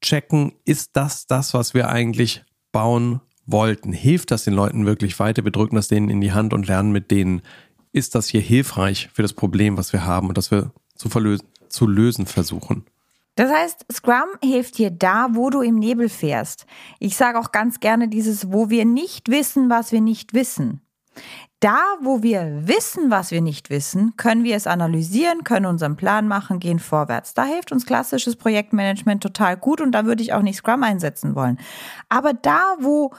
checken, 0.00 0.52
ist 0.64 0.96
das 0.96 1.26
das, 1.26 1.54
was 1.54 1.74
wir 1.74 1.88
eigentlich 1.88 2.44
bauen 2.72 3.20
wollten? 3.46 3.92
Hilft 3.92 4.30
das 4.30 4.44
den 4.44 4.54
Leuten 4.54 4.86
wirklich 4.86 5.18
weiter? 5.18 5.44
Wir 5.44 5.50
drücken 5.50 5.76
das 5.76 5.88
denen 5.88 6.08
in 6.08 6.20
die 6.20 6.32
Hand 6.32 6.52
und 6.54 6.66
lernen 6.66 6.92
mit 6.92 7.10
denen, 7.10 7.42
ist 7.92 8.14
das 8.14 8.28
hier 8.28 8.40
hilfreich 8.40 9.08
für 9.12 9.22
das 9.22 9.32
Problem, 9.32 9.76
was 9.76 9.92
wir 9.92 10.04
haben 10.04 10.28
und 10.28 10.38
das 10.38 10.50
wir 10.50 10.72
zu, 10.94 11.08
zu 11.68 11.86
lösen 11.86 12.26
versuchen? 12.26 12.84
Das 13.36 13.50
heißt, 13.50 13.86
Scrum 13.92 14.28
hilft 14.42 14.78
dir 14.78 14.90
da, 14.90 15.28
wo 15.32 15.50
du 15.50 15.60
im 15.60 15.76
Nebel 15.76 16.08
fährst. 16.08 16.66
Ich 17.00 17.16
sage 17.16 17.38
auch 17.38 17.52
ganz 17.52 17.80
gerne 17.80 18.08
dieses, 18.08 18.52
wo 18.52 18.70
wir 18.70 18.84
nicht 18.84 19.28
wissen, 19.28 19.70
was 19.70 19.92
wir 19.92 20.00
nicht 20.00 20.34
wissen. 20.34 20.80
Da, 21.60 21.80
wo 22.00 22.22
wir 22.22 22.66
wissen, 22.66 23.10
was 23.10 23.30
wir 23.30 23.40
nicht 23.40 23.70
wissen, 23.70 24.16
können 24.16 24.44
wir 24.44 24.54
es 24.54 24.66
analysieren, 24.66 25.44
können 25.44 25.66
unseren 25.66 25.96
Plan 25.96 26.28
machen, 26.28 26.60
gehen 26.60 26.78
vorwärts. 26.78 27.32
Da 27.32 27.44
hilft 27.44 27.72
uns 27.72 27.86
klassisches 27.86 28.36
Projektmanagement 28.36 29.22
total 29.22 29.56
gut 29.56 29.80
und 29.80 29.92
da 29.92 30.04
würde 30.04 30.22
ich 30.22 30.32
auch 30.34 30.42
nicht 30.42 30.58
Scrum 30.58 30.82
einsetzen 30.82 31.34
wollen. 31.34 31.58
Aber 32.08 32.34
da, 32.34 32.76
wo 32.80 33.12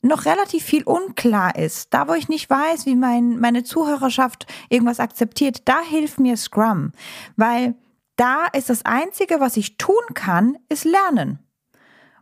noch 0.00 0.26
relativ 0.26 0.62
viel 0.62 0.84
unklar 0.84 1.56
ist, 1.56 1.92
da 1.92 2.06
wo 2.06 2.14
ich 2.14 2.28
nicht 2.28 2.48
weiß, 2.48 2.86
wie 2.86 2.94
mein, 2.94 3.40
meine 3.40 3.64
Zuhörerschaft 3.64 4.46
irgendwas 4.68 5.00
akzeptiert, 5.00 5.62
da 5.64 5.80
hilft 5.80 6.20
mir 6.20 6.36
Scrum, 6.36 6.92
weil 7.36 7.74
da 8.16 8.46
ist 8.46 8.70
das 8.70 8.84
Einzige, 8.84 9.40
was 9.40 9.56
ich 9.56 9.76
tun 9.76 10.02
kann, 10.14 10.58
ist 10.68 10.84
lernen. 10.84 11.38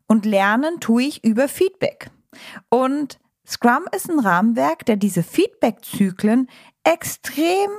Und 0.06 0.26
lernen 0.26 0.80
tue 0.80 1.04
ich 1.04 1.24
über 1.24 1.48
Feedback. 1.48 2.10
Und 2.68 3.18
Scrum 3.46 3.84
ist 3.94 4.10
ein 4.10 4.18
Rahmenwerk, 4.18 4.84
der 4.86 4.96
diese 4.96 5.22
Feedback-Zyklen 5.22 6.48
extrem 6.82 7.70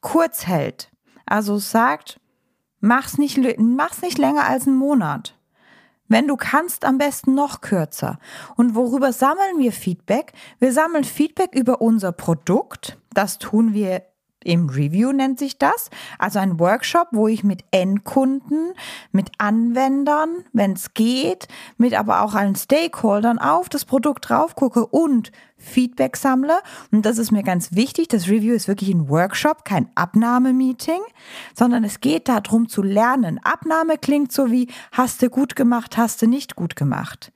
kurz 0.00 0.46
hält. 0.46 0.90
Also 1.26 1.58
sagt, 1.58 2.20
mach's 2.80 3.18
nicht, 3.18 3.38
mach's 3.58 4.02
nicht 4.02 4.18
länger 4.18 4.46
als 4.46 4.66
einen 4.66 4.76
Monat. 4.76 5.38
Wenn 6.06 6.28
du 6.28 6.36
kannst, 6.36 6.84
am 6.84 6.98
besten 6.98 7.34
noch 7.34 7.60
kürzer. 7.62 8.18
Und 8.56 8.74
worüber 8.74 9.12
sammeln 9.12 9.58
wir 9.58 9.72
Feedback? 9.72 10.32
Wir 10.58 10.72
sammeln 10.72 11.04
Feedback 11.04 11.54
über 11.54 11.80
unser 11.80 12.12
Produkt. 12.12 12.98
Das 13.14 13.38
tun 13.38 13.72
wir 13.72 14.02
im 14.44 14.68
Review 14.68 15.12
nennt 15.12 15.38
sich 15.38 15.58
das. 15.58 15.90
Also 16.18 16.38
ein 16.38 16.60
Workshop, 16.60 17.08
wo 17.12 17.28
ich 17.28 17.44
mit 17.44 17.64
Endkunden, 17.70 18.74
mit 19.12 19.30
Anwendern, 19.38 20.44
wenn 20.52 20.72
es 20.72 20.94
geht, 20.94 21.48
mit 21.76 21.94
aber 21.94 22.22
auch 22.22 22.34
allen 22.34 22.56
Stakeholdern 22.56 23.38
auf 23.38 23.68
das 23.68 23.84
Produkt 23.84 24.28
drauf 24.28 24.54
gucke 24.54 24.86
und 24.86 25.32
Feedback 25.56 26.16
sammle. 26.16 26.58
Und 26.92 27.06
das 27.06 27.18
ist 27.18 27.32
mir 27.32 27.42
ganz 27.42 27.74
wichtig. 27.74 28.08
Das 28.08 28.28
Review 28.28 28.54
ist 28.54 28.68
wirklich 28.68 28.90
ein 28.90 29.08
Workshop, 29.08 29.64
kein 29.64 29.88
Abnahmemeeting, 29.94 31.00
sondern 31.54 31.84
es 31.84 32.00
geht 32.00 32.28
darum 32.28 32.68
zu 32.68 32.82
lernen. 32.82 33.40
Abnahme 33.42 33.98
klingt 33.98 34.32
so 34.32 34.50
wie, 34.50 34.68
hast 34.92 35.22
du 35.22 35.30
gut 35.30 35.56
gemacht, 35.56 35.96
hast 35.96 36.22
du 36.22 36.26
nicht 36.26 36.56
gut 36.56 36.76
gemacht 36.76 37.32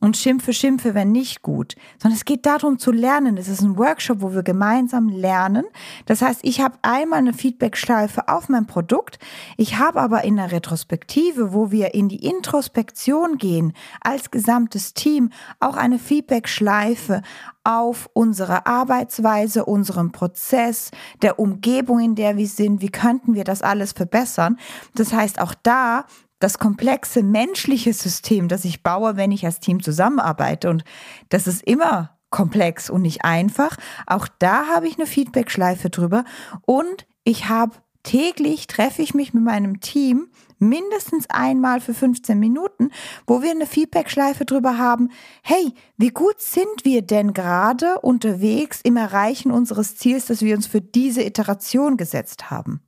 und 0.00 0.16
schimpfe, 0.16 0.52
schimpfe, 0.52 0.94
wenn 0.94 1.12
nicht 1.12 1.42
gut, 1.42 1.76
sondern 1.98 2.16
es 2.16 2.24
geht 2.24 2.46
darum 2.46 2.78
zu 2.78 2.90
lernen. 2.90 3.36
Es 3.36 3.48
ist 3.48 3.60
ein 3.60 3.76
Workshop, 3.78 4.22
wo 4.22 4.32
wir 4.32 4.42
gemeinsam 4.42 5.08
lernen. 5.08 5.64
Das 6.06 6.22
heißt, 6.22 6.40
ich 6.42 6.60
habe 6.60 6.78
einmal 6.82 7.18
eine 7.18 7.34
Feedback-Schleife 7.34 8.28
auf 8.28 8.48
mein 8.48 8.66
Produkt. 8.66 9.18
Ich 9.56 9.78
habe 9.78 10.00
aber 10.00 10.24
in 10.24 10.36
der 10.36 10.52
Retrospektive, 10.52 11.52
wo 11.52 11.70
wir 11.70 11.94
in 11.94 12.08
die 12.08 12.24
Introspektion 12.24 13.36
gehen, 13.36 13.74
als 14.00 14.30
gesamtes 14.30 14.94
Team, 14.94 15.30
auch 15.60 15.76
eine 15.76 15.98
Feedback-Schleife 15.98 17.22
auf 17.62 18.08
unsere 18.14 18.66
Arbeitsweise, 18.66 19.66
unseren 19.66 20.12
Prozess, 20.12 20.90
der 21.20 21.38
Umgebung, 21.38 22.00
in 22.00 22.14
der 22.14 22.38
wir 22.38 22.48
sind. 22.48 22.80
Wie 22.80 22.90
könnten 22.90 23.34
wir 23.34 23.44
das 23.44 23.60
alles 23.60 23.92
verbessern? 23.92 24.58
Das 24.94 25.12
heißt, 25.12 25.40
auch 25.40 25.54
da 25.62 26.06
das 26.40 26.58
komplexe 26.58 27.22
menschliche 27.22 27.92
System, 27.92 28.48
das 28.48 28.64
ich 28.64 28.82
baue, 28.82 29.16
wenn 29.16 29.30
ich 29.30 29.44
als 29.46 29.60
Team 29.60 29.82
zusammenarbeite. 29.82 30.68
Und 30.68 30.84
das 31.28 31.46
ist 31.46 31.62
immer 31.62 32.18
komplex 32.30 32.90
und 32.90 33.02
nicht 33.02 33.24
einfach. 33.24 33.76
Auch 34.06 34.26
da 34.38 34.66
habe 34.66 34.88
ich 34.88 34.96
eine 34.96 35.06
Feedback-Schleife 35.06 35.90
drüber. 35.90 36.24
Und 36.66 37.06
ich 37.24 37.48
habe 37.48 37.76
täglich 38.02 38.66
treffe 38.66 39.02
ich 39.02 39.14
mich 39.14 39.34
mit 39.34 39.44
meinem 39.44 39.80
Team 39.80 40.28
mindestens 40.58 41.28
einmal 41.28 41.80
für 41.80 41.94
15 41.94 42.38
Minuten, 42.38 42.90
wo 43.26 43.42
wir 43.42 43.50
eine 43.50 43.66
Feedback-Schleife 43.66 44.44
drüber 44.44 44.78
haben. 44.78 45.10
Hey, 45.42 45.74
wie 45.96 46.10
gut 46.10 46.40
sind 46.40 46.84
wir 46.84 47.02
denn 47.02 47.32
gerade 47.32 48.00
unterwegs 48.00 48.80
im 48.82 48.96
Erreichen 48.96 49.50
unseres 49.50 49.96
Ziels, 49.96 50.26
das 50.26 50.42
wir 50.42 50.54
uns 50.54 50.66
für 50.66 50.80
diese 50.80 51.22
Iteration 51.22 51.96
gesetzt 51.96 52.50
haben? 52.50 52.82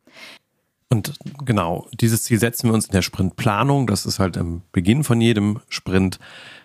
Und 0.92 1.14
genau, 1.46 1.88
dieses 1.98 2.24
Ziel 2.24 2.38
setzen 2.38 2.68
wir 2.68 2.74
uns 2.74 2.84
in 2.84 2.92
der 2.92 3.00
Sprintplanung. 3.00 3.86
Das 3.86 4.04
ist 4.04 4.18
halt 4.18 4.36
am 4.36 4.60
Beginn 4.72 5.04
von 5.04 5.22
jedem 5.22 5.60
Sprint, 5.70 6.18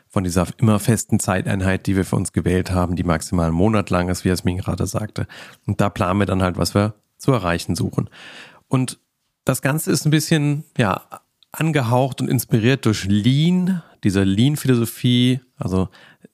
von 0.09 0.25
dieser 0.25 0.47
immer 0.57 0.81
festen 0.81 1.21
Zeiteinheit, 1.21 1.87
die 1.87 1.95
wir 1.95 2.03
für 2.03 2.17
uns 2.17 2.33
gewählt 2.33 2.71
haben, 2.71 2.97
die 2.97 3.05
maximal 3.05 3.45
einen 3.45 3.55
Monat 3.55 3.89
lang 3.89 4.09
ist, 4.09 4.25
wie 4.25 4.27
Jasmin 4.27 4.57
gerade 4.57 4.85
sagte. 4.85 5.27
Und 5.65 5.79
da 5.79 5.89
planen 5.89 6.19
wir 6.19 6.25
dann 6.25 6.43
halt, 6.43 6.57
was 6.57 6.75
wir 6.75 6.95
zu 7.17 7.31
erreichen 7.31 7.73
suchen. 7.73 8.09
Und 8.67 8.99
das 9.45 9.61
Ganze 9.61 9.93
ist 9.93 10.03
ein 10.03 10.11
bisschen, 10.11 10.65
ja, 10.77 11.03
angehaucht 11.53 12.19
und 12.19 12.27
inspiriert 12.27 12.85
durch 12.85 13.05
Lean, 13.05 13.81
diese 14.03 14.25
Lean-Philosophie, 14.25 15.39
also 15.55 15.87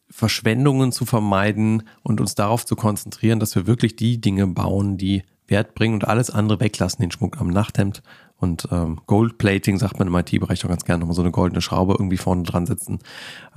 Verschwendungen 0.09 0.91
zu 0.91 1.05
vermeiden 1.05 1.83
und 2.01 2.19
uns 2.19 2.33
darauf 2.33 2.65
zu 2.65 2.75
konzentrieren, 2.75 3.39
dass 3.39 3.53
wir 3.53 3.67
wirklich 3.67 3.95
die 3.95 4.19
Dinge 4.19 4.47
bauen, 4.47 4.97
die 4.97 5.21
Wert 5.53 5.75
bringen 5.75 5.93
und 5.93 6.07
alles 6.07 6.29
andere 6.29 6.59
weglassen, 6.59 7.01
den 7.01 7.11
Schmuck 7.11 7.39
am 7.39 7.47
Nachthemd 7.47 8.01
und 8.37 8.67
ähm, 8.71 8.99
Goldplating, 9.05 9.77
sagt 9.77 9.99
man 9.99 10.07
im 10.07 10.15
IT-Bereich 10.15 10.65
auch 10.65 10.69
ganz 10.69 10.83
gerne, 10.83 10.99
nochmal 10.99 11.15
so 11.15 11.21
eine 11.21 11.31
goldene 11.31 11.61
Schraube 11.61 11.93
irgendwie 11.93 12.17
vorne 12.17 12.43
dran 12.43 12.65
setzen. 12.65 12.99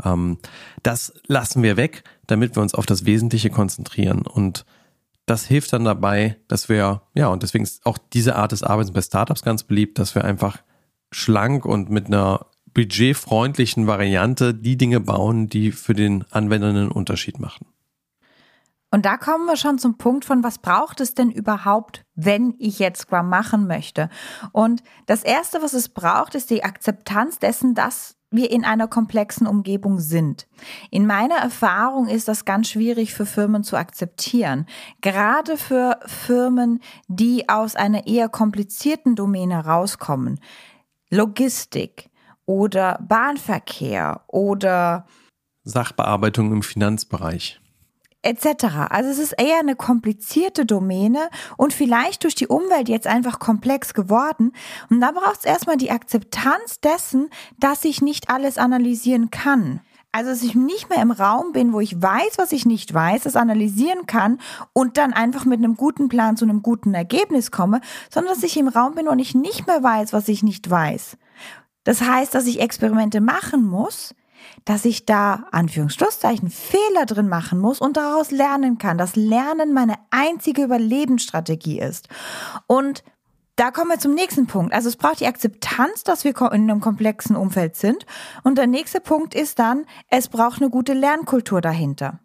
Ähm, 0.04 0.38
das 0.82 1.14
lassen 1.26 1.62
wir 1.62 1.76
weg, 1.76 2.04
damit 2.26 2.54
wir 2.54 2.62
uns 2.62 2.74
auf 2.74 2.86
das 2.86 3.06
Wesentliche 3.06 3.50
konzentrieren 3.50 4.22
und 4.22 4.64
das 5.24 5.44
hilft 5.44 5.72
dann 5.72 5.84
dabei, 5.84 6.36
dass 6.46 6.68
wir, 6.68 7.02
ja, 7.14 7.26
und 7.28 7.42
deswegen 7.42 7.64
ist 7.64 7.84
auch 7.84 7.98
diese 7.98 8.36
Art 8.36 8.52
des 8.52 8.62
Arbeitens 8.62 8.94
bei 8.94 9.02
Startups 9.02 9.42
ganz 9.42 9.64
beliebt, 9.64 9.98
dass 9.98 10.14
wir 10.14 10.24
einfach 10.24 10.58
schlank 11.10 11.64
und 11.64 11.90
mit 11.90 12.06
einer 12.06 12.46
budgetfreundlichen 12.74 13.86
Variante 13.86 14.54
die 14.54 14.76
Dinge 14.76 15.00
bauen, 15.00 15.48
die 15.48 15.72
für 15.72 15.94
den 15.94 16.24
Anwender 16.30 16.68
einen 16.68 16.92
Unterschied 16.92 17.40
machen. 17.40 17.66
Und 18.96 19.04
da 19.04 19.18
kommen 19.18 19.44
wir 19.44 19.56
schon 19.56 19.78
zum 19.78 19.98
Punkt 19.98 20.24
von, 20.24 20.42
was 20.42 20.56
braucht 20.56 21.02
es 21.02 21.12
denn 21.12 21.30
überhaupt, 21.30 22.06
wenn 22.14 22.54
ich 22.58 22.78
jetzt 22.78 23.02
Scrum 23.02 23.28
machen 23.28 23.66
möchte? 23.66 24.08
Und 24.52 24.82
das 25.04 25.22
Erste, 25.22 25.60
was 25.60 25.74
es 25.74 25.90
braucht, 25.90 26.34
ist 26.34 26.48
die 26.48 26.64
Akzeptanz 26.64 27.38
dessen, 27.38 27.74
dass 27.74 28.16
wir 28.30 28.50
in 28.50 28.64
einer 28.64 28.88
komplexen 28.88 29.46
Umgebung 29.46 30.00
sind. 30.00 30.48
In 30.90 31.06
meiner 31.06 31.34
Erfahrung 31.34 32.08
ist 32.08 32.26
das 32.26 32.46
ganz 32.46 32.70
schwierig 32.70 33.12
für 33.12 33.26
Firmen 33.26 33.64
zu 33.64 33.76
akzeptieren. 33.76 34.64
Gerade 35.02 35.58
für 35.58 36.00
Firmen, 36.06 36.80
die 37.06 37.50
aus 37.50 37.76
einer 37.76 38.06
eher 38.06 38.30
komplizierten 38.30 39.14
Domäne 39.14 39.66
rauskommen. 39.66 40.40
Logistik 41.10 42.08
oder 42.46 42.98
Bahnverkehr 43.06 44.22
oder 44.26 45.06
Sachbearbeitung 45.64 46.50
im 46.50 46.62
Finanzbereich 46.62 47.60
etc. 48.26 48.88
Also 48.90 49.10
es 49.10 49.18
ist 49.18 49.32
eher 49.32 49.60
eine 49.60 49.76
komplizierte 49.76 50.66
Domäne 50.66 51.30
und 51.56 51.72
vielleicht 51.72 52.24
durch 52.24 52.34
die 52.34 52.48
Umwelt 52.48 52.88
jetzt 52.88 53.06
einfach 53.06 53.38
komplex 53.38 53.94
geworden. 53.94 54.52
Und 54.90 55.00
da 55.00 55.12
braucht 55.12 55.38
es 55.38 55.44
erstmal 55.44 55.76
die 55.76 55.90
Akzeptanz 55.90 56.80
dessen, 56.80 57.30
dass 57.58 57.84
ich 57.84 58.02
nicht 58.02 58.28
alles 58.28 58.58
analysieren 58.58 59.30
kann. 59.30 59.80
Also, 60.12 60.30
dass 60.30 60.42
ich 60.42 60.54
nicht 60.54 60.88
mehr 60.88 61.02
im 61.02 61.10
Raum 61.10 61.52
bin, 61.52 61.74
wo 61.74 61.80
ich 61.80 62.00
weiß, 62.00 62.38
was 62.38 62.52
ich 62.52 62.64
nicht 62.64 62.94
weiß, 62.94 63.24
das 63.24 63.36
analysieren 63.36 64.06
kann 64.06 64.40
und 64.72 64.96
dann 64.96 65.12
einfach 65.12 65.44
mit 65.44 65.58
einem 65.58 65.76
guten 65.76 66.08
Plan 66.08 66.38
zu 66.38 66.46
einem 66.46 66.62
guten 66.62 66.94
Ergebnis 66.94 67.50
komme, 67.50 67.82
sondern 68.10 68.34
dass 68.34 68.42
ich 68.42 68.56
im 68.56 68.68
Raum 68.68 68.94
bin 68.94 69.08
und 69.08 69.18
ich 69.18 69.34
nicht 69.34 69.66
mehr 69.66 69.82
weiß, 69.82 70.14
was 70.14 70.28
ich 70.28 70.42
nicht 70.42 70.70
weiß. 70.70 71.18
Das 71.84 72.00
heißt, 72.00 72.34
dass 72.34 72.46
ich 72.46 72.60
Experimente 72.60 73.20
machen 73.20 73.62
muss, 73.66 74.14
dass 74.66 74.84
ich 74.84 75.06
da, 75.06 75.46
Anführungsschlusszeichen, 75.52 76.50
Fehler 76.50 77.06
drin 77.06 77.28
machen 77.28 77.58
muss 77.58 77.80
und 77.80 77.96
daraus 77.96 78.30
lernen 78.32 78.78
kann. 78.78 78.98
dass 78.98 79.16
Lernen 79.16 79.72
meine 79.72 79.94
einzige 80.10 80.64
Überlebensstrategie 80.64 81.80
ist. 81.80 82.08
Und 82.66 83.04
da 83.54 83.70
kommen 83.70 83.90
wir 83.90 83.98
zum 83.98 84.14
nächsten 84.14 84.46
Punkt. 84.46 84.74
Also 84.74 84.88
es 84.88 84.96
braucht 84.96 85.20
die 85.20 85.26
Akzeptanz, 85.26 86.02
dass 86.02 86.24
wir 86.24 86.34
in 86.52 86.68
einem 86.68 86.80
komplexen 86.80 87.36
Umfeld 87.36 87.76
sind. 87.76 88.04
Und 88.42 88.58
der 88.58 88.66
nächste 88.66 89.00
Punkt 89.00 89.34
ist 89.34 89.58
dann, 89.58 89.86
es 90.08 90.28
braucht 90.28 90.60
eine 90.60 90.70
gute 90.70 90.92
Lernkultur 90.92 91.60
dahinter. 91.60 92.18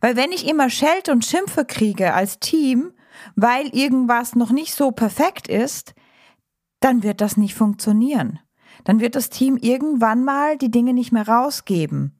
Weil 0.00 0.16
wenn 0.16 0.32
ich 0.32 0.48
immer 0.48 0.70
Schelte 0.70 1.12
und 1.12 1.24
Schimpfe 1.24 1.64
kriege 1.64 2.12
als 2.12 2.40
Team, 2.40 2.92
weil 3.36 3.68
irgendwas 3.68 4.34
noch 4.34 4.50
nicht 4.50 4.74
so 4.74 4.90
perfekt 4.90 5.46
ist, 5.46 5.94
dann 6.80 7.02
wird 7.02 7.20
das 7.20 7.36
nicht 7.36 7.54
funktionieren 7.54 8.40
dann 8.84 9.00
wird 9.00 9.14
das 9.14 9.30
Team 9.30 9.56
irgendwann 9.56 10.24
mal 10.24 10.56
die 10.56 10.70
Dinge 10.70 10.94
nicht 10.94 11.12
mehr 11.12 11.28
rausgeben. 11.28 12.12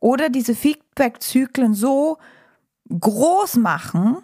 Oder 0.00 0.28
diese 0.28 0.54
Feedback-Zyklen 0.54 1.74
so 1.74 2.18
groß 2.88 3.56
machen, 3.56 4.18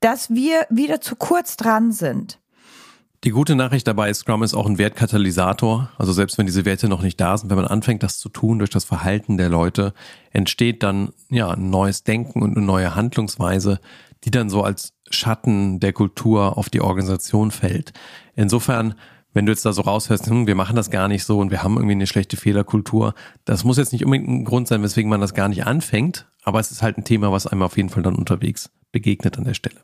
dass 0.00 0.30
wir 0.30 0.66
wieder 0.70 1.00
zu 1.00 1.16
kurz 1.16 1.56
dran 1.56 1.92
sind. 1.92 2.38
Die 3.24 3.30
gute 3.30 3.54
Nachricht 3.54 3.86
dabei 3.86 4.10
ist, 4.10 4.20
Scrum 4.20 4.42
ist 4.42 4.52
auch 4.52 4.66
ein 4.66 4.78
Wertkatalysator. 4.78 5.92
Also 5.96 6.12
selbst 6.12 6.38
wenn 6.38 6.46
diese 6.46 6.64
Werte 6.64 6.88
noch 6.88 7.02
nicht 7.02 7.20
da 7.20 7.38
sind, 7.38 7.50
wenn 7.50 7.56
man 7.56 7.68
anfängt, 7.68 8.02
das 8.02 8.18
zu 8.18 8.28
tun 8.28 8.58
durch 8.58 8.70
das 8.70 8.84
Verhalten 8.84 9.36
der 9.36 9.48
Leute, 9.48 9.94
entsteht 10.32 10.82
dann 10.82 11.12
ja 11.30 11.50
ein 11.50 11.70
neues 11.70 12.02
Denken 12.02 12.42
und 12.42 12.56
eine 12.56 12.66
neue 12.66 12.96
Handlungsweise, 12.96 13.78
die 14.24 14.32
dann 14.32 14.50
so 14.50 14.64
als 14.64 14.94
Schatten 15.08 15.78
der 15.78 15.92
Kultur 15.92 16.58
auf 16.58 16.68
die 16.68 16.80
Organisation 16.80 17.52
fällt. 17.52 17.92
Insofern 18.34 18.94
wenn 19.32 19.46
du 19.46 19.52
jetzt 19.52 19.64
da 19.64 19.72
so 19.72 19.82
raushörst, 19.82 20.26
hm, 20.26 20.46
wir 20.46 20.54
machen 20.54 20.76
das 20.76 20.90
gar 20.90 21.08
nicht 21.08 21.24
so 21.24 21.38
und 21.38 21.50
wir 21.50 21.62
haben 21.62 21.76
irgendwie 21.76 21.92
eine 21.92 22.06
schlechte 22.06 22.36
Fehlerkultur, 22.36 23.14
das 23.44 23.64
muss 23.64 23.78
jetzt 23.78 23.92
nicht 23.92 24.04
unbedingt 24.04 24.28
ein 24.28 24.44
Grund 24.44 24.68
sein, 24.68 24.82
weswegen 24.82 25.10
man 25.10 25.20
das 25.20 25.34
gar 25.34 25.48
nicht 25.48 25.66
anfängt, 25.66 26.26
aber 26.42 26.60
es 26.60 26.70
ist 26.70 26.82
halt 26.82 26.98
ein 26.98 27.04
Thema, 27.04 27.32
was 27.32 27.46
einem 27.46 27.62
auf 27.62 27.76
jeden 27.76 27.88
Fall 27.88 28.02
dann 28.02 28.14
unterwegs 28.14 28.70
begegnet 28.92 29.38
an 29.38 29.44
der 29.44 29.54
Stelle. 29.54 29.80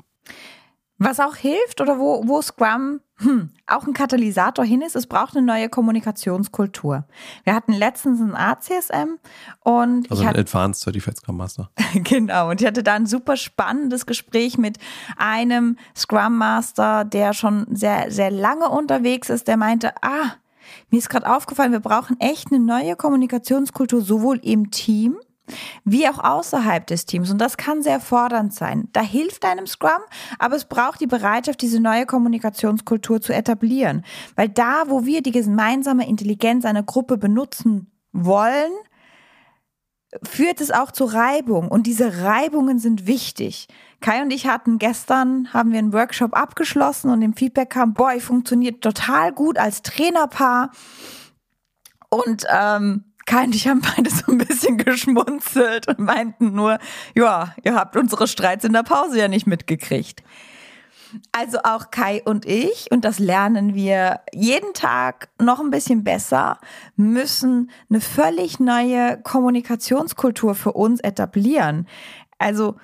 Was 0.99 1.21
auch 1.21 1.37
hilft 1.37 1.81
oder 1.81 1.99
wo, 1.99 2.27
wo 2.27 2.43
Scrum 2.43 3.01
hm, 3.21 3.51
auch 3.67 3.87
ein 3.87 3.95
Katalysator 3.95 4.65
hin 4.65 4.81
ist, 4.81 4.95
es 4.95 5.07
braucht 5.07 5.37
eine 5.37 5.45
neue 5.45 5.69
Kommunikationskultur. 5.69 7.05
Wir 7.43 7.55
hatten 7.55 7.73
letztens 7.73 8.21
ein 8.21 8.35
ACSM 8.35 9.19
und. 9.65 10.11
Also 10.11 10.23
ein 10.23 10.29
hatte, 10.29 10.41
Advanced 10.41 10.83
Certified 10.83 11.17
Scrum 11.17 11.37
Master. 11.37 11.71
genau. 11.95 12.51
Und 12.51 12.61
ich 12.61 12.67
hatte 12.67 12.85
da 12.85 12.95
ein 12.95 13.07
super 13.07 13.37
spannendes 13.37 14.07
Gespräch 14.07 14.57
mit 14.57 14.79
einem 15.17 15.77
Scrum 15.97 16.39
Master, 16.39 17.05
der 17.05 17.33
schon 17.33 17.67
sehr, 17.71 18.11
sehr 18.11 18.31
lange 18.31 18.69
unterwegs 18.69 19.31
ist, 19.31 19.49
der 19.49 19.57
meinte, 19.57 19.93
ah, 20.03 20.35
mir 20.91 20.99
ist 20.99 21.11
gerade 21.11 21.35
aufgefallen, 21.35 21.73
wir 21.73 21.81
brauchen 21.81 22.21
echt 22.21 22.53
eine 22.53 22.61
neue 22.61 22.95
Kommunikationskultur, 22.95 24.01
sowohl 24.01 24.39
im 24.45 24.71
Team 24.71 25.17
wie 25.85 26.09
auch 26.09 26.19
außerhalb 26.19 26.87
des 26.87 27.07
Teams. 27.07 27.31
Und 27.31 27.39
das 27.39 27.57
kann 27.57 27.83
sehr 27.83 28.01
fordernd 28.01 28.55
sein. 28.55 28.89
Da 28.93 29.01
hilft 29.01 29.45
einem 29.45 29.67
Scrum, 29.67 30.01
aber 30.39 30.57
es 30.57 30.65
braucht 30.65 31.01
die 31.01 31.07
Bereitschaft, 31.07 31.61
diese 31.63 31.81
neue 31.81 32.07
Kommunikationskultur 32.07 33.21
zu 33.21 33.33
etablieren. 33.33 34.05
Weil 34.37 34.49
da, 34.49 34.85
wo 34.87 35.05
wir 35.05 35.23
die 35.23 35.33
gemeinsame 35.33 36.09
Intelligenz 36.09 36.65
einer 36.65 36.83
Gruppe 36.83 37.19
benutzen 37.19 37.91
wollen, 38.13 38.73
führt 40.23 40.61
es 40.61 40.71
auch 40.71 40.91
zu 40.91 41.05
Reibung. 41.05 41.69
Und 41.69 41.87
diese 41.87 42.23
Reibungen 42.23 42.79
sind 42.79 43.07
wichtig. 43.07 43.69
Kai 44.01 44.23
und 44.23 44.31
ich 44.31 44.47
hatten 44.47 44.79
gestern, 44.79 45.53
haben 45.53 45.73
wir 45.73 45.79
einen 45.79 45.93
Workshop 45.93 46.35
abgeschlossen 46.35 47.11
und 47.11 47.21
im 47.21 47.35
Feedback 47.35 47.71
kam, 47.71 47.95
boah, 47.95 48.19
funktioniert 48.21 48.81
total 48.81 49.33
gut 49.33 49.59
als 49.59 49.83
Trainerpaar. 49.83 50.71
Und 52.09 52.45
ähm, 52.51 53.08
Kai 53.29 53.45
und 53.45 53.55
ich 53.55 53.69
haben 53.69 53.83
beide 53.97 54.09
so 54.09 54.33
ein 54.33 54.39
bisschen 54.39 54.79
geschmunzelt 54.79 55.87
und 55.87 55.99
meinten 55.99 56.55
nur, 56.55 56.79
ja, 57.15 57.55
ihr 57.63 57.75
habt 57.75 57.95
unsere 57.95 58.27
Streits 58.27 58.65
in 58.65 58.73
der 58.73 58.85
Pause 58.85 59.19
ja 59.19 59.29
nicht 59.29 59.47
mitgekriegt. 59.47 60.23
Also 61.33 61.59
auch 61.63 61.91
Kai 61.91 62.23
und 62.25 62.47
ich, 62.47 62.91
und 62.91 63.05
das 63.05 63.19
lernen 63.19 63.75
wir 63.75 64.21
jeden 64.33 64.73
Tag 64.73 65.29
noch 65.39 65.61
ein 65.61 65.71
bisschen 65.71 66.05
besser, 66.05 66.59
müssen 66.97 67.71
eine 67.91 68.01
völlig 68.01 68.61
neue 68.61 69.21
Kommunikationskultur 69.23 70.55
für 70.55 70.73
uns 70.73 71.01
etablieren. 71.01 71.87
Also 72.39 72.77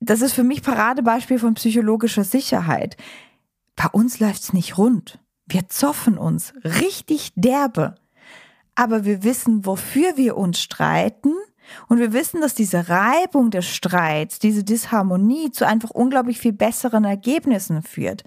das 0.00 0.22
ist 0.22 0.32
für 0.32 0.44
mich 0.44 0.62
Paradebeispiel 0.62 1.38
von 1.38 1.54
psychologischer 1.54 2.24
Sicherheit. 2.24 2.96
Bei 3.76 3.86
uns 3.92 4.18
läuft's 4.18 4.52
nicht 4.52 4.76
rund. 4.76 5.20
Wir 5.46 5.68
zoffen 5.68 6.18
uns 6.18 6.52
richtig 6.64 7.32
derbe 7.36 7.94
aber 8.74 9.04
wir 9.04 9.22
wissen, 9.22 9.66
wofür 9.66 10.16
wir 10.16 10.36
uns 10.36 10.60
streiten. 10.60 11.32
Und 11.88 11.98
wir 11.98 12.12
wissen, 12.12 12.40
dass 12.40 12.54
diese 12.54 12.88
Reibung 12.88 13.50
des 13.50 13.66
Streits, 13.66 14.38
diese 14.38 14.64
Disharmonie 14.64 15.52
zu 15.52 15.66
einfach 15.66 15.90
unglaublich 15.90 16.38
viel 16.38 16.52
besseren 16.52 17.04
Ergebnissen 17.04 17.82
führt, 17.82 18.24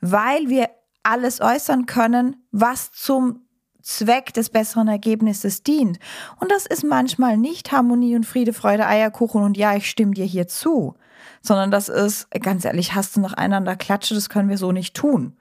weil 0.00 0.48
wir 0.48 0.70
alles 1.02 1.40
äußern 1.40 1.86
können, 1.86 2.36
was 2.52 2.92
zum 2.92 3.46
Zweck 3.82 4.34
des 4.34 4.50
besseren 4.50 4.88
Ergebnisses 4.88 5.62
dient. 5.62 5.98
Und 6.40 6.50
das 6.50 6.66
ist 6.66 6.84
manchmal 6.84 7.36
nicht 7.36 7.70
Harmonie 7.70 8.16
und 8.16 8.26
Friede, 8.26 8.52
Freude, 8.52 8.86
Eierkuchen 8.86 9.42
und 9.42 9.56
ja, 9.56 9.76
ich 9.76 9.88
stimme 9.88 10.12
dir 10.12 10.24
hier 10.24 10.48
zu, 10.48 10.96
sondern 11.40 11.70
das 11.70 11.88
ist, 11.88 12.28
ganz 12.42 12.64
ehrlich, 12.64 12.94
hast 12.94 13.16
du 13.16 13.20
noch 13.20 13.32
einander 13.32 13.76
Klatsche, 13.76 14.14
das 14.14 14.28
können 14.28 14.48
wir 14.48 14.58
so 14.58 14.72
nicht 14.72 14.94
tun. 14.96 15.36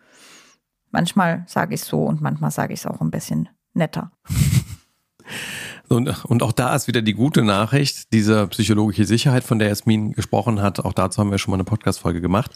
Manchmal 0.91 1.43
sage 1.47 1.73
ich 1.73 1.83
so 1.83 2.03
und 2.03 2.21
manchmal 2.21 2.51
sage 2.51 2.73
ich 2.73 2.81
es 2.81 2.85
auch 2.85 3.01
ein 3.01 3.11
bisschen 3.11 3.49
netter. 3.75 4.11
Und, 5.87 6.25
und 6.25 6.41
auch 6.41 6.51
da 6.51 6.75
ist 6.75 6.87
wieder 6.87 7.01
die 7.01 7.13
gute 7.13 7.43
Nachricht, 7.43 8.11
diese 8.11 8.47
psychologische 8.47 9.05
Sicherheit, 9.05 9.43
von 9.43 9.59
der 9.59 9.67
Jasmin 9.67 10.13
gesprochen 10.13 10.61
hat. 10.61 10.79
Auch 10.79 10.93
dazu 10.93 11.19
haben 11.19 11.31
wir 11.31 11.37
schon 11.37 11.51
mal 11.51 11.57
eine 11.57 11.63
Podcast-Folge 11.63 12.21
gemacht. 12.21 12.51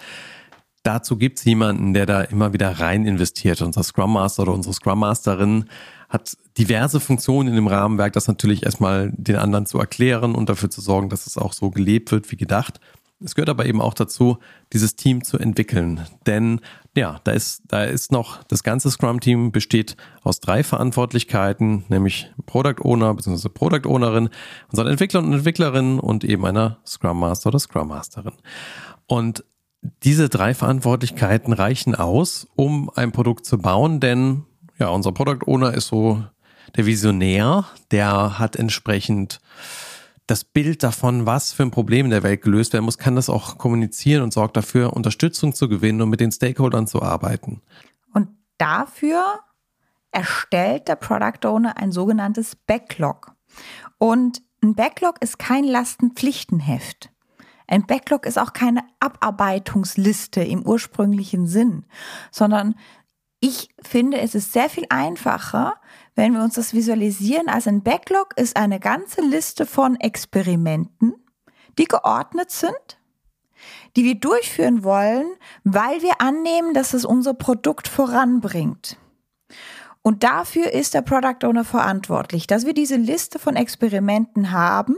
Dazu 0.84 1.17
gibt 1.17 1.39
es 1.39 1.45
jemanden, 1.45 1.93
der 1.93 2.05
da 2.05 2.21
immer 2.21 2.53
wieder 2.53 2.79
rein 2.79 3.05
investiert. 3.05 3.62
Unser 3.62 3.84
Scrum 3.84 4.13
Master 4.13 4.43
oder 4.43 4.53
unsere 4.53 4.73
Scrum 4.73 4.99
Masterin 4.99 5.65
hat 6.08 6.38
diverse 6.58 6.99
Funktionen 6.99 7.49
in 7.49 7.55
dem 7.55 7.67
Rahmenwerk, 7.67 8.13
das 8.13 8.27
natürlich 8.27 8.63
erstmal 8.63 9.12
den 9.15 9.36
anderen 9.36 9.65
zu 9.65 9.77
erklären 9.77 10.34
und 10.34 10.49
dafür 10.49 10.69
zu 10.69 10.82
sorgen, 10.82 11.10
dass 11.10 11.27
es 11.27 11.38
auch 11.38 11.53
so 11.53 11.69
gelebt 11.69 12.12
wird 12.12 12.32
wie 12.32 12.38
gedacht. 12.38 12.79
Es 13.23 13.36
gehört 13.36 13.49
aber 13.49 13.65
eben 13.65 13.82
auch 13.82 13.93
dazu, 13.93 14.38
dieses 14.71 14.95
Team 14.95 15.23
zu 15.23 15.38
entwickeln. 15.38 16.05
Denn 16.25 16.62
ja, 16.95 17.19
da 17.23 17.32
ist, 17.32 17.63
da 17.67 17.84
ist 17.84 18.12
noch, 18.12 18.43
das 18.43 18.63
ganze 18.63 18.89
Scrum-Team 18.89 19.51
besteht 19.51 19.97
aus 20.23 20.39
drei 20.39 20.63
Verantwortlichkeiten, 20.63 21.84
nämlich 21.89 22.32
Product 22.45 22.82
Owner 22.82 23.13
bzw. 23.13 23.49
Product 23.49 23.88
Ownerin, 23.88 24.29
unseren 24.69 24.88
Entwicklern 24.88 25.25
und 25.25 25.34
Entwicklerinnen 25.34 25.99
und 25.99 26.23
eben 26.23 26.45
einer 26.45 26.77
Scrum 26.86 27.19
Master 27.19 27.47
oder 27.49 27.60
Scrum 27.60 27.89
Masterin. 27.89 28.34
Und 29.05 29.43
diese 30.03 30.29
drei 30.29 30.53
Verantwortlichkeiten 30.53 31.53
reichen 31.53 31.95
aus, 31.95 32.47
um 32.55 32.89
ein 32.95 33.12
Produkt 33.12 33.45
zu 33.45 33.58
bauen, 33.58 33.99
denn 33.99 34.45
ja, 34.77 34.89
unser 34.89 35.12
Product 35.12 35.45
Owner 35.45 35.73
ist 35.73 35.88
so 35.88 36.23
der 36.75 36.86
Visionär, 36.86 37.65
der 37.91 38.39
hat 38.39 38.55
entsprechend 38.55 39.39
das 40.30 40.44
Bild 40.44 40.84
davon, 40.84 41.26
was 41.26 41.54
für 41.54 41.63
ein 41.63 41.72
Problem 41.72 42.06
in 42.06 42.12
der 42.12 42.24
Welt 42.24 42.44
gelöst 42.44 42.74
werden 42.74 42.86
muss, 42.86 42.98
kann 42.98 43.15
das 43.15 43.30
auch 43.30 43.58
kommunizieren 43.58 44.22
und 44.22 44.32
sorgt 44.32 44.58
dafür, 44.58 44.94
Unterstützung 44.94 45.56
zu 45.56 45.68
gewinnen 45.68 46.02
und 46.02 46.10
mit 46.10 46.20
den 46.20 46.32
Stakeholdern 46.32 46.86
zu 46.86 47.02
arbeiten. 47.02 47.62
Und 48.13 48.30
dafür 48.58 49.24
erstellt 50.12 50.88
der 50.88 50.96
Product 50.96 51.48
Owner 51.48 51.78
ein 51.78 51.92
sogenanntes 51.92 52.56
Backlog. 52.56 53.34
Und 53.98 54.42
ein 54.62 54.76
Backlog 54.76 55.15
ist 55.22 55.39
kein 55.39 55.63
Lastenpflichtenheft. 55.63 57.12
Ein 57.68 57.86
Backlog 57.86 58.26
ist 58.26 58.38
auch 58.38 58.54
keine 58.54 58.82
Abarbeitungsliste 59.00 60.42
im 60.44 60.65
ursprünglichen 60.65 61.48
Sinn, 61.48 61.86
sondern 62.32 62.76
ich 63.39 63.70
finde, 63.82 64.20
es 64.20 64.36
ist 64.36 64.54
sehr 64.54 64.70
viel 64.70 64.86
einfacher, 64.89 65.76
wenn 66.19 66.34
wir 66.34 66.43
uns 66.43 66.55
das 66.55 66.73
visualisieren, 66.73 67.47
als 67.47 67.65
ein 67.65 67.82
Backlog 67.82 68.34
ist 68.36 68.58
eine 68.58 68.82
ganze 68.82 69.21
Liste 69.21 69.65
von 69.65 69.95
Experimenten, 69.95 71.13
die 71.77 71.86
geordnet 71.86 72.51
sind, 72.51 72.99
die 73.95 74.03
wir 74.03 74.15
durchführen 74.15 74.84
wollen, 74.84 75.27
weil 75.63 76.01
wir 76.01 76.19
annehmen, 76.19 76.73
dass 76.73 76.93
es 76.93 77.05
unser 77.05 77.34
Produkt 77.34 77.88
voranbringt. 77.88 78.97
Und 80.01 80.25
dafür 80.25 80.73
ist 80.73 80.93
der 80.93 81.03
Product 81.03 81.47
Owner 81.47 81.63
verantwortlich, 81.63 82.47
dass 82.47 82.65
wir 82.65 82.73
diese 82.73 82.97
Liste 82.97 83.39
von 83.39 83.55
Experimenten 83.55 84.51
haben 84.51 84.97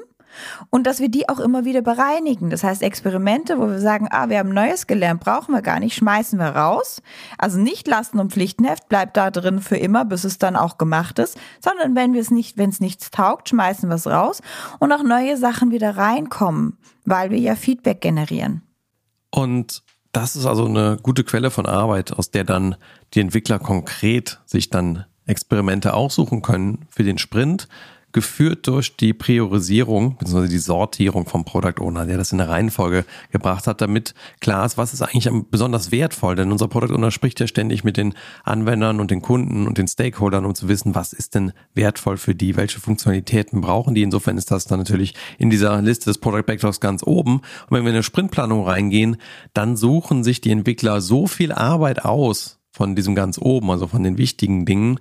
und 0.70 0.88
dass 0.88 1.00
wir 1.00 1.10
die 1.10 1.30
auch 1.30 1.40
immer 1.40 1.66
wieder 1.66 1.82
bereinigen. 1.82 2.50
Das 2.50 2.64
heißt, 2.64 2.82
Experimente, 2.82 3.58
wo 3.58 3.68
wir 3.68 3.80
sagen, 3.80 4.08
ah, 4.12 4.30
wir 4.30 4.40
haben 4.40 4.54
Neues 4.54 4.88
gelernt, 4.88 5.22
brauchen 5.22 5.54
wir 5.54 5.62
gar 5.62 5.80
nicht, 5.80 5.96
schmeißen 5.96 6.40
wir 6.40 6.50
raus. 6.50 7.02
Also 7.38 7.60
nicht 7.60 7.88
Lasten- 7.88 8.20
und 8.20 8.32
Pflichtenheft 8.32 8.90
bleibt 8.90 9.18
da 9.18 9.32
drin 9.32 9.62
für 9.62 9.78
immer, 9.78 10.06
bis 10.06 10.24
es 10.24 10.38
dann 10.38 10.56
auch 10.56 10.78
gemacht 10.78 11.20
ist, 11.20 11.38
sondern 11.64 11.96
wenn 11.96 12.14
wir 12.14 12.22
es 12.22 12.32
nicht, 12.32 12.58
wenn 12.58 12.70
es 12.70 12.80
nichts 12.80 13.12
taugt, 13.12 13.50
schmeißen 13.50 13.90
wir 13.90 13.96
es 13.96 14.08
raus 14.08 14.42
und 14.80 14.92
auch 14.92 15.04
neue 15.04 15.38
Sachen 15.38 15.72
wieder 15.72 15.98
reinkommen, 15.98 16.78
weil 17.06 17.32
wir 17.32 17.40
ja 17.40 17.56
Feedback 17.56 18.02
generieren. 18.02 18.62
Und 19.32 19.84
das 20.12 20.36
ist 20.36 20.46
also 20.46 20.66
eine 20.66 20.98
gute 21.02 21.24
Quelle 21.24 21.52
von 21.52 21.66
Arbeit, 21.66 22.12
aus 22.12 22.32
der 22.32 22.44
dann 22.44 22.76
die 23.14 23.22
Entwickler 23.22 23.60
konkret 23.60 24.42
sich 24.46 24.70
dann 24.70 25.06
Experimente 25.26 25.94
aussuchen 25.94 26.42
können 26.42 26.86
für 26.90 27.04
den 27.04 27.18
Sprint, 27.18 27.68
geführt 28.12 28.68
durch 28.68 28.96
die 28.98 29.14
Priorisierung 29.14 30.18
bzw. 30.18 30.48
die 30.48 30.58
Sortierung 30.58 31.26
vom 31.26 31.46
Product 31.46 31.80
Owner, 31.80 32.06
der 32.06 32.18
das 32.18 32.32
in 32.32 32.38
der 32.38 32.50
Reihenfolge 32.50 33.06
gebracht 33.32 33.68
hat, 33.68 33.82
damit 33.82 34.14
klar 34.40 34.66
ist, 34.66 34.78
was 34.78 34.94
ist 34.94 35.02
eigentlich 35.02 35.30
besonders 35.50 35.92
wertvoll. 35.92 36.36
Denn 36.36 36.52
unser 36.52 36.68
Product 36.68 36.94
Owner 36.94 37.12
spricht 37.12 37.40
ja 37.40 37.48
ständig 37.48 37.84
mit 37.84 37.98
den 37.98 38.14
Anwendern 38.44 39.00
und 39.00 39.12
den 39.12 39.22
Kunden 39.22 39.68
und 39.68 39.78
den 39.78 39.88
Stakeholdern, 39.88 40.46
um 40.46 40.56
zu 40.56 40.68
wissen, 40.68 40.96
was 40.96 41.14
ist 41.14 41.36
denn 41.36 41.54
wertvoll 41.74 42.18
für 42.18 42.36
die, 42.36 42.56
welche 42.56 42.80
Funktionalitäten 42.80 43.62
brauchen 43.62 43.96
die. 43.96 44.04
Insofern 44.04 44.38
ist 44.38 44.52
das 44.52 44.66
dann 44.66 44.80
natürlich 44.80 45.16
in 45.38 45.50
dieser 45.50 45.82
Liste 45.82 46.06
des 46.06 46.18
Product 46.18 46.44
Backlogs 46.46 46.80
ganz 46.80 47.04
oben. 47.04 47.36
Und 47.36 47.72
wenn 47.72 47.84
wir 47.84 47.90
in 47.90 47.96
eine 47.96 48.04
Sprintplanung 48.04 48.68
reingehen, 48.68 49.18
dann 49.54 49.78
suchen 49.78 50.24
sich 50.24 50.42
die 50.42 50.52
Entwickler 50.52 51.02
so 51.02 51.28
viel 51.28 51.52
Arbeit 51.52 52.06
aus, 52.06 52.61
von 52.82 52.96
diesem 52.96 53.14
ganz 53.14 53.38
oben, 53.38 53.70
also 53.70 53.86
von 53.86 54.02
den 54.02 54.18
wichtigen 54.18 54.66
Dingen, 54.66 55.00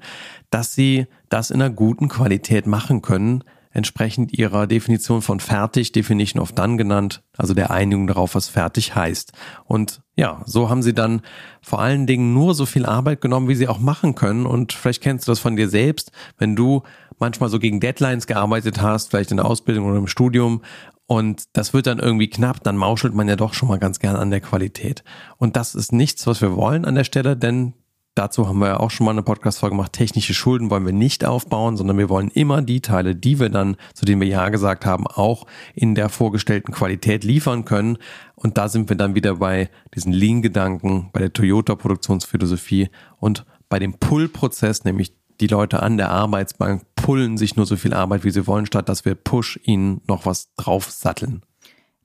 dass 0.51 0.75
sie 0.75 1.07
das 1.31 1.51
in 1.51 1.63
einer 1.63 1.73
guten 1.73 2.09
Qualität 2.09 2.67
machen 2.67 3.01
können, 3.01 3.43
entsprechend 3.71 4.37
ihrer 4.37 4.67
Definition 4.67 5.23
von 5.23 5.41
fertig, 5.41 5.91
Definition 5.91 6.43
of 6.43 6.53
Done 6.53 6.77
genannt, 6.77 7.23
also 7.39 7.55
der 7.55 7.71
Einigung 7.71 8.07
darauf, 8.07 8.35
was 8.35 8.49
fertig 8.49 8.95
heißt. 8.95 9.33
Und 9.65 10.03
ja, 10.15 10.43
so 10.45 10.69
haben 10.69 10.83
sie 10.83 10.93
dann 10.93 11.23
vor 11.63 11.81
allen 11.81 12.07
Dingen 12.07 12.35
nur 12.35 12.55
so 12.55 12.67
viel 12.67 12.85
Arbeit 12.85 13.23
genommen, 13.23 13.49
wie 13.49 13.55
sie 13.55 13.69
auch 13.69 13.79
machen 13.79 14.15
können. 14.15 14.45
Und 14.45 14.75
vielleicht 14.75 15.03
kennst 15.03 15.27
du 15.27 15.33
das 15.33 15.39
von 15.39 15.57
dir 15.57 15.71
selbst, 15.71 16.13
wenn 16.37 16.55
du 16.55 16.83
manchmal 17.19 17.49
so 17.49 17.59
gegen 17.59 17.81
Deadlines 17.81 18.27
gearbeitet 18.27 18.83
hast, 18.83 19.09
vielleicht 19.09 19.31
in 19.31 19.39
der 19.39 19.47
Ausbildung 19.47 19.87
oder 19.87 19.97
im 19.97 20.07
Studium 20.07 20.61
und 21.11 21.47
das 21.55 21.75
wird 21.75 21.89
dann 21.89 21.99
irgendwie 21.99 22.31
knapp, 22.31 22.63
dann 22.63 22.77
mauschelt 22.77 23.17
man 23.17 23.27
ja 23.27 23.35
doch 23.35 23.53
schon 23.53 23.69
mal 23.69 23.81
ganz 23.81 23.99
gern 23.99 24.15
an 24.15 24.31
der 24.31 24.41
Qualität. 24.41 25.03
Und 25.39 25.57
das 25.57 25.75
ist 25.75 25.91
nichts, 25.91 26.25
was 26.29 26.41
wir 26.41 26.55
wollen 26.55 26.85
an 26.85 26.95
der 26.95 27.03
Stelle, 27.03 27.37
denn 27.37 27.75
dazu 28.15 28.47
haben 28.47 28.61
wir 28.61 28.69
ja 28.69 28.77
auch 28.79 28.93
schon 28.93 29.07
mal 29.07 29.11
eine 29.11 29.25
Podcast-Folge 29.25 29.75
gemacht. 29.75 29.93
Technische 29.93 30.35
Schulden 30.35 30.71
wollen 30.71 30.87
wir 30.87 30.93
nicht 30.93 31.25
aufbauen, 31.25 31.77
sondern 31.77 31.99
wir 31.99 32.11
wollen 32.11 32.29
immer 32.29 32.63
die 32.63 32.81
Teile, 32.81 33.17
die 33.17 33.41
wir 33.41 33.49
dann, 33.49 33.77
zu 33.93 34.05
denen 34.05 34.21
wir 34.21 34.29
Ja 34.29 34.51
gesagt 34.51 34.87
haben, 34.87 35.09
auch 35.09 35.49
in 35.75 35.97
der 35.97 36.11
vorgestellten 36.11 36.73
Qualität 36.73 37.25
liefern 37.25 37.65
können. 37.65 37.99
Und 38.37 38.57
da 38.57 38.69
sind 38.69 38.89
wir 38.89 38.97
dann 38.97 39.17
wieder 39.17 39.35
bei 39.35 39.69
diesen 39.97 40.13
Lean-Gedanken, 40.13 41.11
bei 41.13 41.19
der 41.19 41.33
Toyota-Produktionsphilosophie 41.33 42.89
und 43.19 43.45
bei 43.69 43.81
dem 43.81 43.95
Pull-Prozess, 43.95 44.85
nämlich 44.85 45.20
die 45.41 45.47
Leute 45.47 45.83
an 45.83 45.97
der 45.97 46.11
Arbeitsbank 46.11 46.83
pullen 46.95 47.39
sich 47.39 47.57
nur 47.57 47.67
so 47.67 47.77
viel 47.77 47.95
Arbeit, 47.95 48.25
wie 48.25 48.31
sie 48.31 48.47
wollen, 48.47 48.67
statt 48.67 48.89
dass 48.89 49.05
wir 49.05 49.15
Push 49.15 49.59
ihnen 49.65 50.03
noch 50.07 50.27
was 50.27 50.55
draufsatteln. 50.57 51.43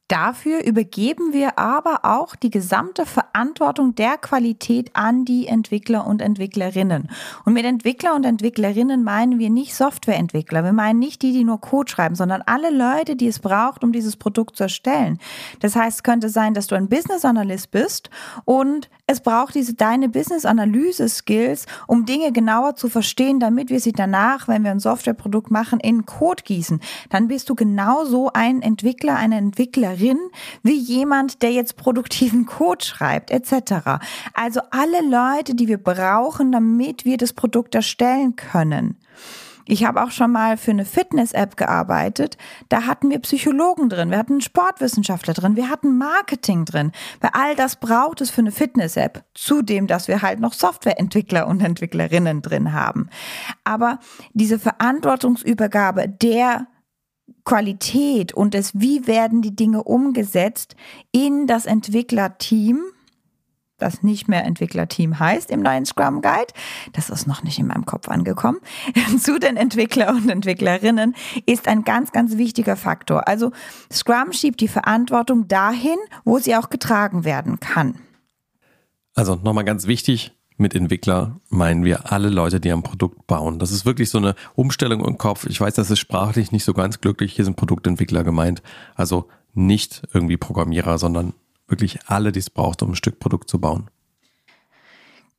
Dafür 0.08 0.64
übergeben 0.64 1.34
wir 1.34 1.58
aber 1.58 2.02
auch 2.04 2.36
die 2.36 2.52
gesamte 2.52 3.08
Verantwortung 3.08 3.96
der 3.96 4.20
Qualität 4.20 4.92
an 4.94 5.26
die 5.26 5.48
Entwickler 5.48 6.06
und 6.06 6.22
Entwicklerinnen. 6.22 7.10
Und 7.44 7.54
mit 7.54 7.66
Entwickler 7.66 8.14
und 8.14 8.24
Entwicklerinnen 8.24 9.04
meinen 9.04 9.40
wir 9.40 9.50
nicht 9.50 9.74
Softwareentwickler. 9.74 10.64
Wir 10.64 10.74
meinen 10.74 11.00
nicht 11.00 11.24
die, 11.24 11.34
die 11.34 11.44
nur 11.44 11.60
Code 11.60 11.90
schreiben, 11.90 12.14
sondern 12.14 12.44
alle 12.46 12.70
Leute, 12.70 13.16
die 13.16 13.28
es 13.28 13.40
braucht, 13.40 13.84
um 13.84 13.92
dieses 13.92 14.16
Produkt 14.16 14.58
zu 14.58 14.64
erstellen. 14.64 15.18
Das 15.60 15.76
heißt, 15.76 15.98
es 15.98 16.04
könnte 16.04 16.30
sein, 16.30 16.54
dass 16.54 16.68
du 16.68 16.76
ein 16.76 16.88
Business 16.88 17.26
Analyst 17.26 17.72
bist 17.72 18.12
und 18.46 18.92
es 19.08 19.22
braucht 19.22 19.54
diese 19.54 19.76
deine 19.76 20.10
Business 20.10 20.46
Analyse 20.46 21.08
Skills, 21.10 21.68
um 21.86 22.08
Dinge 22.08 22.32
genauer 22.32 22.76
zu 22.76 22.90
verstehen, 22.90 23.40
damit 23.40 23.70
wir 23.70 23.80
sie 23.80 23.92
danach, 23.92 24.48
wenn 24.48 24.64
wir 24.64 24.72
ein 24.72 24.80
Softwareprodukt 24.80 25.52
machen, 25.52 25.80
in 25.80 26.08
Code 26.08 26.42
gießen. 26.44 26.80
Dann 27.12 27.28
bist 27.28 27.50
du 27.50 27.56
genauso 27.56 28.32
ein 28.34 28.64
Entwickler, 28.64 29.16
eine 29.16 29.38
Entwicklerin 29.38 30.18
wie 30.64 30.78
jemand, 30.78 31.44
der 31.44 31.52
jetzt 31.52 31.78
produktiven 31.78 32.48
Code 32.48 32.84
schreibt, 32.84 33.30
etc. 33.30 34.02
Also 34.34 34.62
alle 34.72 35.02
Leute, 35.02 35.54
die 35.54 35.68
wir 35.68 35.78
brauchen, 35.78 36.52
damit 36.52 37.06
wir 37.06 37.18
das 37.18 37.34
Produkt 37.34 37.76
erstellen 37.76 38.36
können. 38.36 38.98
Ich 39.68 39.84
habe 39.84 40.04
auch 40.04 40.12
schon 40.12 40.32
mal 40.32 40.58
für 40.58 40.72
eine 40.72 40.86
Fitness-App 40.86 41.58
gearbeitet. 41.58 42.38
Da 42.70 42.84
hatten 42.84 43.10
wir 43.10 43.20
Psychologen 43.20 43.90
drin, 43.90 44.12
wir 44.12 44.18
hatten 44.18 44.42
Sportwissenschaftler 44.42 45.34
drin, 45.34 45.56
wir 45.56 45.70
hatten 45.70 45.98
Marketing 45.98 46.66
drin. 46.66 46.92
Weil 47.20 47.32
all 47.34 47.56
das 47.56 47.78
braucht 47.78 48.22
es 48.22 48.30
für 48.30 48.42
eine 48.42 48.52
Fitness-App. 48.52 49.24
Zudem, 49.34 49.88
dass 49.88 50.08
wir 50.08 50.22
halt 50.22 50.40
noch 50.40 50.54
Softwareentwickler 50.54 51.48
und 51.48 51.62
Entwicklerinnen 51.62 52.42
drin 52.42 52.74
haben. 52.74 53.10
Aber 53.64 54.00
diese 54.34 54.60
Verantwortungsübergabe 54.60 56.08
der 56.10 56.68
Qualität 57.44 58.34
und 58.34 58.54
des, 58.54 58.80
wie 58.80 59.08
werden 59.08 59.42
die 59.42 59.56
Dinge 59.56 59.84
umgesetzt 59.84 60.76
in 61.12 61.48
das 61.48 61.66
Entwicklerteam, 61.66 62.84
das 63.78 64.04
nicht 64.04 64.28
mehr 64.28 64.46
Entwicklerteam 64.46 65.20
heißt 65.20 65.52
im 65.52 65.62
neuen 65.62 65.86
Scrum 65.86 66.22
Guide, 66.22 66.54
das 66.94 67.10
ist 67.10 67.28
noch 67.28 67.44
nicht 67.44 67.60
in 67.60 67.68
meinem 67.68 67.86
Kopf 67.86 68.08
angekommen, 68.08 68.60
zu 69.20 69.40
den 69.40 69.58
Entwickler 69.58 70.10
und 70.10 70.30
Entwicklerinnen 70.30 71.16
ist 71.46 71.68
ein 71.68 71.84
ganz, 71.84 72.12
ganz 72.12 72.38
wichtiger 72.38 72.78
Faktor. 72.78 73.28
Also 73.28 73.52
Scrum 73.92 74.32
schiebt 74.32 74.62
die 74.62 74.68
Verantwortung 74.68 75.48
dahin, 75.48 75.98
wo 76.24 76.40
sie 76.40 76.56
auch 76.56 76.70
getragen 76.70 77.26
werden 77.26 77.60
kann. 77.60 77.96
Also 79.14 79.36
nochmal 79.36 79.66
ganz 79.66 79.88
wichtig, 79.88 80.34
mit 80.58 80.74
Entwickler 80.74 81.40
meinen 81.50 81.84
wir 81.84 82.12
alle 82.12 82.30
Leute, 82.30 82.62
die 82.62 82.72
ein 82.72 82.84
Produkt 82.84 83.28
bauen. 83.28 83.60
Das 83.60 83.72
ist 83.72 83.86
wirklich 83.86 84.10
so 84.10 84.18
eine 84.18 84.36
Umstellung 84.56 85.04
im 85.04 85.18
Kopf. 85.18 85.46
Ich 85.48 85.60
weiß, 85.60 85.74
das 85.74 85.92
ist 85.92 86.00
sprachlich 86.00 86.54
nicht 86.54 86.64
so 86.64 86.74
ganz 86.74 87.02
glücklich. 87.02 87.34
Hier 87.34 87.44
sind 87.44 87.58
Produktentwickler 87.58 88.24
gemeint. 88.24 88.62
Also 88.96 89.28
nicht 89.54 90.04
irgendwie 90.14 90.38
Programmierer, 90.38 90.98
sondern 90.98 91.34
wirklich 91.68 92.00
alle, 92.08 92.32
die 92.32 92.40
es 92.40 92.50
braucht, 92.50 92.82
um 92.82 92.92
ein 92.92 92.96
Stück 92.96 93.20
Produkt 93.20 93.50
zu 93.50 93.60
bauen. 93.60 93.90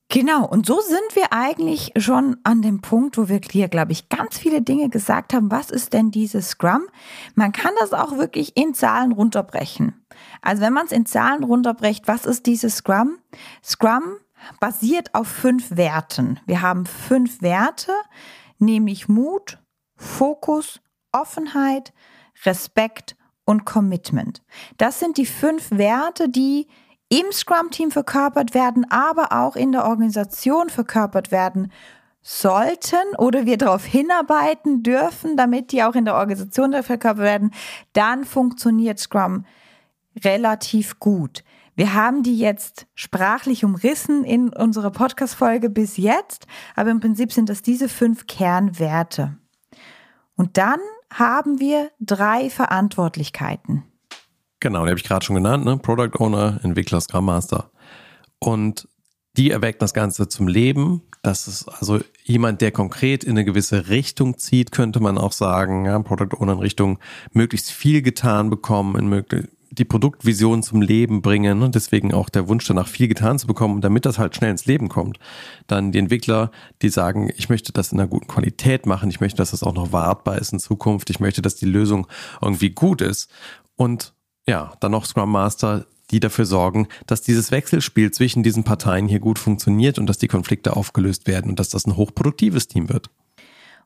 Genau, 0.08 0.46
und 0.46 0.66
so 0.66 0.80
sind 0.80 1.16
wir 1.16 1.32
eigentlich 1.32 1.92
schon 1.96 2.36
an 2.44 2.62
dem 2.62 2.80
Punkt, 2.80 3.18
wo 3.18 3.28
wir 3.28 3.40
hier, 3.50 3.66
glaube 3.68 3.90
ich, 3.90 4.08
ganz 4.08 4.38
viele 4.38 4.62
Dinge 4.62 4.88
gesagt 4.88 5.34
haben. 5.34 5.50
Was 5.50 5.70
ist 5.70 5.92
denn 5.92 6.12
dieses 6.12 6.50
Scrum? 6.50 6.82
Man 7.34 7.50
kann 7.50 7.72
das 7.80 7.92
auch 7.92 8.16
wirklich 8.16 8.56
in 8.56 8.72
Zahlen 8.72 9.10
runterbrechen. 9.10 10.06
Also 10.42 10.62
wenn 10.62 10.72
man 10.72 10.86
es 10.86 10.92
in 10.92 11.06
Zahlen 11.06 11.42
runterbrecht, 11.42 12.06
was 12.06 12.24
ist 12.24 12.46
dieses 12.46 12.76
Scrum? 12.76 13.18
Scrum 13.64 14.16
basiert 14.60 15.12
auf 15.12 15.26
fünf 15.26 15.76
Werten. 15.76 16.38
Wir 16.46 16.62
haben 16.62 16.86
fünf 16.86 17.42
Werte, 17.42 17.92
nämlich 18.58 19.08
Mut, 19.08 19.58
Fokus, 19.96 20.80
Offenheit, 21.10 21.92
Respekt 22.44 23.15
und 23.46 23.64
Commitment. 23.64 24.42
Das 24.76 25.00
sind 25.00 25.16
die 25.16 25.24
fünf 25.24 25.70
Werte, 25.70 26.28
die 26.28 26.66
im 27.08 27.32
Scrum-Team 27.32 27.90
verkörpert 27.90 28.52
werden, 28.52 28.84
aber 28.90 29.32
auch 29.32 29.56
in 29.56 29.72
der 29.72 29.86
Organisation 29.86 30.68
verkörpert 30.68 31.30
werden 31.30 31.72
sollten 32.20 33.14
oder 33.18 33.46
wir 33.46 33.56
darauf 33.56 33.84
hinarbeiten 33.84 34.82
dürfen, 34.82 35.36
damit 35.36 35.70
die 35.70 35.84
auch 35.84 35.94
in 35.94 36.04
der 36.04 36.16
Organisation 36.16 36.72
verkörpert 36.82 37.18
werden, 37.18 37.52
dann 37.92 38.24
funktioniert 38.24 38.98
Scrum 38.98 39.46
relativ 40.24 40.98
gut. 40.98 41.44
Wir 41.76 41.94
haben 41.94 42.24
die 42.24 42.36
jetzt 42.36 42.86
sprachlich 42.94 43.64
umrissen 43.64 44.24
in 44.24 44.48
unserer 44.48 44.90
Podcast-Folge 44.90 45.70
bis 45.70 45.98
jetzt, 45.98 46.46
aber 46.74 46.90
im 46.90 47.00
Prinzip 47.00 47.32
sind 47.32 47.48
das 47.48 47.62
diese 47.62 47.88
fünf 47.88 48.26
Kernwerte. 48.26 49.36
Und 50.36 50.56
dann 50.56 50.80
haben 51.18 51.60
wir 51.60 51.90
drei 52.00 52.50
Verantwortlichkeiten. 52.50 53.84
Genau, 54.60 54.84
die 54.84 54.90
habe 54.90 54.98
ich 54.98 55.04
gerade 55.04 55.24
schon 55.24 55.36
genannt, 55.36 55.64
ne? 55.64 55.76
Product 55.78 56.18
Owner, 56.18 56.60
Entwickler, 56.62 57.00
Scrum 57.00 57.26
Master. 57.26 57.70
Und 58.38 58.88
die 59.36 59.50
erwecken 59.50 59.80
das 59.80 59.92
Ganze 59.92 60.28
zum 60.28 60.48
Leben. 60.48 61.02
Das 61.22 61.46
ist 61.46 61.68
also 61.68 62.00
jemand, 62.24 62.60
der 62.60 62.72
konkret 62.72 63.24
in 63.24 63.32
eine 63.32 63.44
gewisse 63.44 63.88
Richtung 63.88 64.38
zieht, 64.38 64.72
könnte 64.72 65.00
man 65.00 65.18
auch 65.18 65.32
sagen. 65.32 65.84
Ja, 65.84 65.98
Product 65.98 66.38
Owner 66.38 66.52
in 66.52 66.58
Richtung 66.60 66.98
möglichst 67.32 67.70
viel 67.70 68.00
getan 68.00 68.48
bekommen, 68.48 68.96
in 68.96 69.08
möglich, 69.08 69.46
die 69.70 69.84
Produktvision 69.84 70.62
zum 70.62 70.82
Leben 70.82 71.22
bringen 71.22 71.62
und 71.62 71.74
deswegen 71.74 72.14
auch 72.14 72.28
der 72.28 72.48
Wunsch 72.48 72.66
danach 72.66 72.88
viel 72.88 73.08
getan 73.08 73.38
zu 73.38 73.46
bekommen, 73.46 73.80
damit 73.80 74.06
das 74.06 74.18
halt 74.18 74.34
schnell 74.36 74.50
ins 74.50 74.66
Leben 74.66 74.88
kommt. 74.88 75.18
Dann 75.66 75.92
die 75.92 75.98
Entwickler, 75.98 76.50
die 76.82 76.88
sagen, 76.88 77.30
ich 77.36 77.48
möchte 77.48 77.72
das 77.72 77.92
in 77.92 78.00
einer 78.00 78.08
guten 78.08 78.26
Qualität 78.26 78.86
machen, 78.86 79.10
ich 79.10 79.20
möchte, 79.20 79.38
dass 79.38 79.50
das 79.50 79.62
auch 79.62 79.74
noch 79.74 79.92
wartbar 79.92 80.38
ist 80.38 80.52
in 80.52 80.58
Zukunft, 80.58 81.10
ich 81.10 81.20
möchte, 81.20 81.42
dass 81.42 81.56
die 81.56 81.66
Lösung 81.66 82.06
irgendwie 82.40 82.70
gut 82.70 83.00
ist 83.00 83.30
und 83.76 84.14
ja, 84.48 84.72
dann 84.80 84.92
noch 84.92 85.06
Scrum 85.06 85.30
Master, 85.32 85.86
die 86.10 86.20
dafür 86.20 86.46
sorgen, 86.46 86.86
dass 87.06 87.22
dieses 87.22 87.50
Wechselspiel 87.50 88.12
zwischen 88.12 88.42
diesen 88.42 88.64
Parteien 88.64 89.08
hier 89.08 89.18
gut 89.18 89.38
funktioniert 89.38 89.98
und 89.98 90.06
dass 90.06 90.18
die 90.18 90.28
Konflikte 90.28 90.76
aufgelöst 90.76 91.26
werden 91.26 91.50
und 91.50 91.58
dass 91.58 91.68
das 91.68 91.86
ein 91.86 91.96
hochproduktives 91.96 92.68
Team 92.68 92.88
wird. 92.88 93.10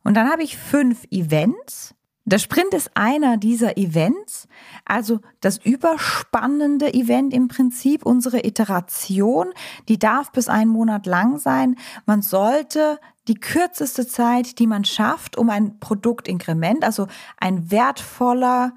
Und 0.04 0.14
dann 0.14 0.30
habe 0.30 0.42
ich 0.42 0.56
fünf 0.56 1.04
Events. 1.10 1.94
Der 2.26 2.38
Sprint 2.38 2.74
ist 2.74 2.90
einer 2.94 3.38
dieser 3.38 3.78
Events, 3.78 4.46
also 4.84 5.20
das 5.40 5.56
überspannende 5.56 6.92
Event 6.92 7.32
im 7.32 7.48
Prinzip, 7.48 8.04
unsere 8.04 8.44
Iteration, 8.46 9.52
die 9.88 9.98
darf 9.98 10.30
bis 10.30 10.48
einen 10.48 10.70
Monat 10.70 11.06
lang 11.06 11.38
sein. 11.38 11.76
Man 12.04 12.20
sollte 12.20 13.00
die 13.26 13.40
kürzeste 13.40 14.06
Zeit, 14.06 14.58
die 14.58 14.66
man 14.66 14.84
schafft, 14.84 15.38
um 15.38 15.48
ein 15.50 15.78
Produktinkrement, 15.80 16.84
also 16.84 17.06
ein 17.38 17.70
wertvoller 17.70 18.72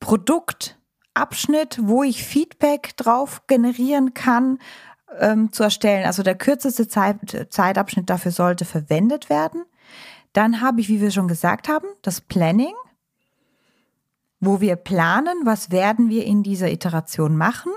Produktabschnitt, 0.00 1.78
wo 1.82 2.02
ich 2.02 2.24
Feedback 2.24 2.96
drauf 2.96 3.46
generieren 3.46 4.12
kann, 4.12 4.58
ähm, 5.18 5.52
zu 5.52 5.62
erstellen. 5.62 6.04
Also 6.04 6.22
der 6.22 6.34
kürzeste 6.34 6.88
Zeit, 6.88 7.46
Zeitabschnitt 7.50 8.10
dafür 8.10 8.32
sollte 8.32 8.64
verwendet 8.64 9.30
werden. 9.30 9.64
Dann 10.34 10.60
habe 10.60 10.80
ich, 10.80 10.88
wie 10.88 11.00
wir 11.00 11.10
schon 11.10 11.28
gesagt 11.28 11.68
haben, 11.68 11.86
das 12.02 12.20
Planning, 12.20 12.74
wo 14.40 14.60
wir 14.60 14.76
planen, 14.76 15.34
was 15.44 15.70
werden 15.70 16.10
wir 16.10 16.26
in 16.26 16.42
dieser 16.42 16.70
Iteration 16.70 17.36
machen. 17.36 17.72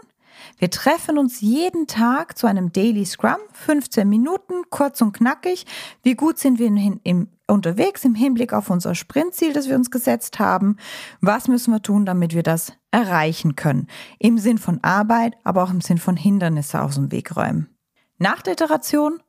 Wir 0.57 0.69
treffen 0.69 1.17
uns 1.17 1.41
jeden 1.41 1.87
Tag 1.87 2.37
zu 2.37 2.47
einem 2.47 2.71
Daily 2.71 3.05
Scrum, 3.05 3.37
15 3.53 4.07
Minuten, 4.07 4.63
kurz 4.69 5.01
und 5.01 5.13
knackig. 5.13 5.65
Wie 6.03 6.15
gut 6.15 6.39
sind 6.39 6.59
wir 6.59 6.67
in, 6.67 6.99
in, 7.03 7.27
unterwegs 7.47 8.03
im 8.05 8.15
Hinblick 8.15 8.53
auf 8.53 8.69
unser 8.69 8.95
Sprintziel, 8.95 9.53
das 9.53 9.67
wir 9.67 9.75
uns 9.75 9.91
gesetzt 9.91 10.39
haben? 10.39 10.77
Was 11.21 11.47
müssen 11.47 11.71
wir 11.71 11.81
tun, 11.81 12.05
damit 12.05 12.33
wir 12.33 12.43
das 12.43 12.73
erreichen 12.91 13.55
können? 13.55 13.87
Im 14.19 14.37
Sinn 14.37 14.57
von 14.57 14.83
Arbeit, 14.83 15.35
aber 15.43 15.63
auch 15.63 15.71
im 15.71 15.81
Sinn 15.81 15.97
von 15.99 16.17
Hindernisse 16.17 16.81
aus 16.81 16.95
dem 16.95 17.11
Weg 17.11 17.35
räumen. 17.35 17.69
Nach 18.17 18.41
der 18.41 18.53
Iteration, 18.53 19.21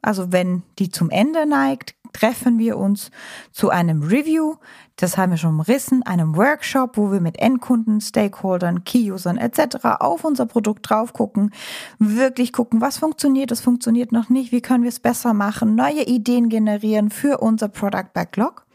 also 0.00 0.32
wenn 0.32 0.62
die 0.78 0.90
zum 0.90 1.10
Ende 1.10 1.46
neigt, 1.46 1.94
treffen 2.12 2.58
wir 2.58 2.76
uns 2.76 3.10
zu 3.52 3.70
einem 3.70 4.02
Review, 4.02 4.56
das 4.96 5.16
haben 5.16 5.30
wir 5.30 5.36
schon 5.36 5.54
umrissen, 5.54 6.02
einem 6.02 6.36
Workshop, 6.36 6.96
wo 6.96 7.12
wir 7.12 7.20
mit 7.20 7.38
Endkunden, 7.38 8.00
Stakeholdern, 8.00 8.84
Key-Usern 8.84 9.36
etc. 9.36 9.76
auf 10.00 10.24
unser 10.24 10.46
Produkt 10.46 10.88
drauf 10.88 11.12
gucken, 11.12 11.52
wirklich 11.98 12.52
gucken, 12.52 12.80
was 12.80 12.98
funktioniert, 12.98 13.50
was 13.50 13.60
funktioniert 13.60 14.12
noch 14.12 14.28
nicht, 14.28 14.52
wie 14.52 14.60
können 14.60 14.82
wir 14.82 14.88
es 14.88 15.00
besser 15.00 15.34
machen, 15.34 15.74
neue 15.74 16.04
Ideen 16.04 16.48
generieren 16.48 17.10
für 17.10 17.38
unser 17.38 17.68
Product 17.68 18.12
Backlog. 18.12 18.66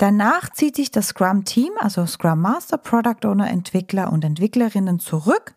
Danach 0.00 0.48
zieht 0.50 0.76
sich 0.76 0.90
das 0.90 1.08
Scrum-Team, 1.08 1.72
also 1.78 2.06
Scrum 2.06 2.40
Master, 2.40 2.78
Product 2.78 3.26
Owner, 3.26 3.50
Entwickler 3.50 4.10
und 4.10 4.24
Entwicklerinnen 4.24 4.98
zurück 4.98 5.54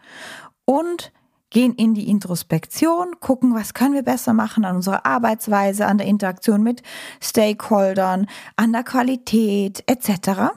und 0.65 1.13
gehen 1.53 1.73
in 1.75 1.93
die 1.93 2.09
Introspektion, 2.09 3.19
gucken, 3.21 3.55
was 3.55 3.73
können 3.73 3.93
wir 3.93 4.03
besser 4.03 4.33
machen 4.33 4.65
an 4.65 4.75
unserer 4.75 5.05
Arbeitsweise, 5.05 5.85
an 5.85 5.97
der 5.97 6.07
Interaktion 6.07 6.61
mit 6.61 6.83
Stakeholdern, 7.21 8.27
an 8.57 8.73
der 8.73 8.83
Qualität 8.83 9.83
etc. 9.87 10.51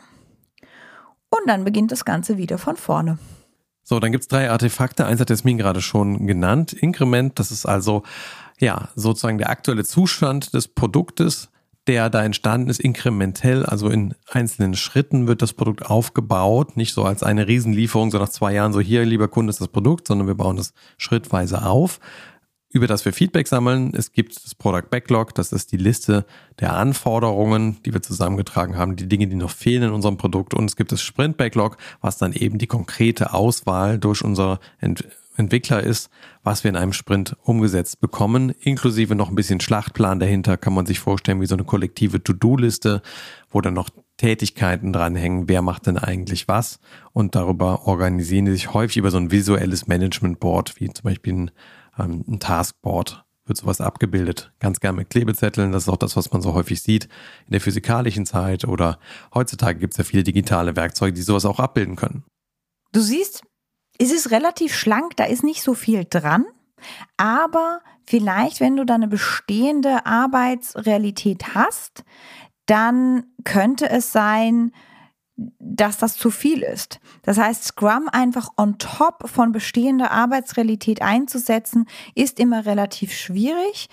Und 1.30 1.46
dann 1.46 1.64
beginnt 1.64 1.92
das 1.92 2.04
Ganze 2.04 2.37
wieder 2.38 2.59
von 2.59 2.76
vorne. 2.76 3.18
So, 3.85 4.00
dann 4.00 4.11
gibt's 4.11 4.26
drei 4.26 4.50
Artefakte. 4.50 5.06
Eins 5.06 5.20
hat 5.20 5.30
Jasmin 5.30 5.59
gerade 5.59 5.80
schon 5.80 6.26
genannt. 6.26 6.72
Inkrement, 6.72 7.38
das 7.38 7.52
ist 7.52 7.66
also 7.66 8.02
ja 8.59 8.88
sozusagen 8.96 9.38
der 9.38 9.50
aktuelle 9.50 9.85
Zustand 9.85 10.54
des 10.54 10.66
Produktes 10.66 11.50
der 11.87 12.11
da 12.11 12.25
entstanden 12.25 12.68
ist, 12.68 12.81
inkrementell, 12.81 13.64
also 13.64 13.88
in 13.88 14.14
einzelnen 14.31 14.75
Schritten 14.75 15.27
wird 15.27 15.42
das 15.42 15.53
Produkt 15.53 15.87
aufgebaut, 15.87 16.77
nicht 16.77 16.92
so 16.92 17.05
als 17.05 17.22
eine 17.22 17.46
Riesenlieferung, 17.46 18.11
so 18.11 18.18
nach 18.18 18.29
zwei 18.29 18.53
Jahren 18.55 18.72
so 18.72 18.81
hier, 18.81 19.05
lieber 19.05 19.29
Kunde, 19.29 19.51
ist 19.51 19.61
das 19.61 19.68
Produkt, 19.68 20.09
sondern 20.09 20.27
wir 20.27 20.35
bauen 20.35 20.57
das 20.57 20.72
schrittweise 20.99 21.64
auf, 21.64 22.01
über 22.68 22.87
das 22.87 23.05
wir 23.05 23.12
Feedback 23.12 23.46
sammeln. 23.46 23.92
Es 23.94 24.12
gibt 24.12 24.44
das 24.44 24.55
Product 24.55 24.90
Backlog, 24.90 25.35
das 25.35 25.53
ist 25.53 25.70
die 25.72 25.77
Liste 25.77 26.27
der 26.59 26.75
Anforderungen, 26.75 27.81
die 27.85 27.94
wir 27.94 28.03
zusammengetragen 28.03 28.77
haben, 28.77 28.96
die 28.96 29.09
Dinge, 29.09 29.29
die 29.29 29.37
noch 29.37 29.51
fehlen 29.51 29.85
in 29.85 29.90
unserem 29.90 30.16
Produkt 30.16 30.55
und 30.55 30.64
es 30.64 30.77
gibt 30.77 30.90
das 30.92 31.03
Sprint 31.03 31.37
Backlog, 31.37 31.77
was 32.01 32.18
dann 32.18 32.33
eben 32.33 32.59
die 32.59 32.66
konkrete 32.66 33.33
Auswahl 33.33 33.99
durch 33.99 34.25
unser 34.25 34.59
Ent 34.81 35.05
Entwickler 35.37 35.83
ist, 35.83 36.11
was 36.42 36.64
wir 36.64 36.70
in 36.70 36.77
einem 36.77 36.92
Sprint 36.92 37.37
umgesetzt 37.42 38.01
bekommen, 38.01 38.51
inklusive 38.51 39.14
noch 39.14 39.29
ein 39.29 39.35
bisschen 39.35 39.61
Schlachtplan 39.61 40.20
dahinter, 40.20 40.57
kann 40.57 40.75
man 40.75 40.87
sich 40.87 40.99
vorstellen 40.99 41.40
wie 41.40 41.46
so 41.46 41.55
eine 41.55 41.64
kollektive 41.64 42.22
To-Do-Liste, 42.22 43.03
wo 43.51 43.61
dann 43.61 43.75
noch 43.75 43.90
Tätigkeiten 44.16 44.92
dranhängen, 44.92 45.49
wer 45.49 45.62
macht 45.62 45.87
denn 45.87 45.99
eigentlich 45.99 46.49
was 46.49 46.79
und 47.12 47.35
darüber 47.35 47.87
organisieren 47.87 48.46
die 48.46 48.53
sich 48.53 48.72
häufig 48.72 48.96
über 48.96 49.11
so 49.11 49.18
ein 49.18 49.31
visuelles 49.31 49.87
Management-Board, 49.87 50.81
wie 50.81 50.88
zum 50.88 51.05
Beispiel 51.05 51.35
ein, 51.35 51.51
ähm, 51.99 52.25
ein 52.27 52.40
Taskboard 52.40 53.25
wird 53.46 53.59
sowas 53.59 53.81
abgebildet. 53.81 54.53
Ganz 54.59 54.81
gern 54.81 54.96
mit 54.96 55.11
Klebezetteln. 55.11 55.72
Das 55.72 55.85
ist 55.85 55.88
auch 55.88 55.96
das, 55.96 56.16
was 56.16 56.33
man 56.33 56.42
so 56.42 56.55
häufig 56.55 56.83
sieht 56.83 57.05
in 57.46 57.53
der 57.53 57.61
physikalischen 57.61 58.27
Zeit 58.27 58.64
oder 58.64 58.99
heutzutage 59.33 59.79
gibt 59.79 59.94
es 59.94 59.99
ja 59.99 60.05
viele 60.05 60.25
digitale 60.25 60.77
Werkzeuge, 60.77 61.12
die 61.12 61.22
sowas 61.22 61.44
auch 61.44 61.61
abbilden 61.61 61.96
können. 61.96 62.25
Du 62.92 63.01
siehst, 63.01 63.42
es 63.98 64.12
ist 64.12 64.30
relativ 64.30 64.74
schlank, 64.74 65.16
da 65.16 65.24
ist 65.24 65.44
nicht 65.44 65.62
so 65.62 65.74
viel 65.74 66.06
dran. 66.09 66.44
Aber 67.16 67.80
vielleicht, 68.04 68.61
wenn 68.61 68.76
du 68.76 68.85
da 68.85 68.94
eine 68.94 69.09
bestehende 69.09 70.06
Arbeitsrealität 70.06 71.54
hast, 71.54 72.04
dann 72.66 73.24
könnte 73.44 73.88
es 73.88 74.12
sein, 74.12 74.72
dass 75.37 75.98
das 75.98 76.16
zu 76.16 76.30
viel 76.30 76.62
ist. 76.62 76.98
Das 77.22 77.38
heißt, 77.38 77.64
Scrum 77.64 78.09
einfach 78.11 78.48
on 78.56 78.78
top 78.78 79.28
von 79.28 79.52
bestehender 79.52 80.11
Arbeitsrealität 80.11 81.02
einzusetzen, 81.02 81.87
ist 82.14 82.40
immer 82.40 82.64
relativ 82.64 83.12
schwierig. 83.12 83.88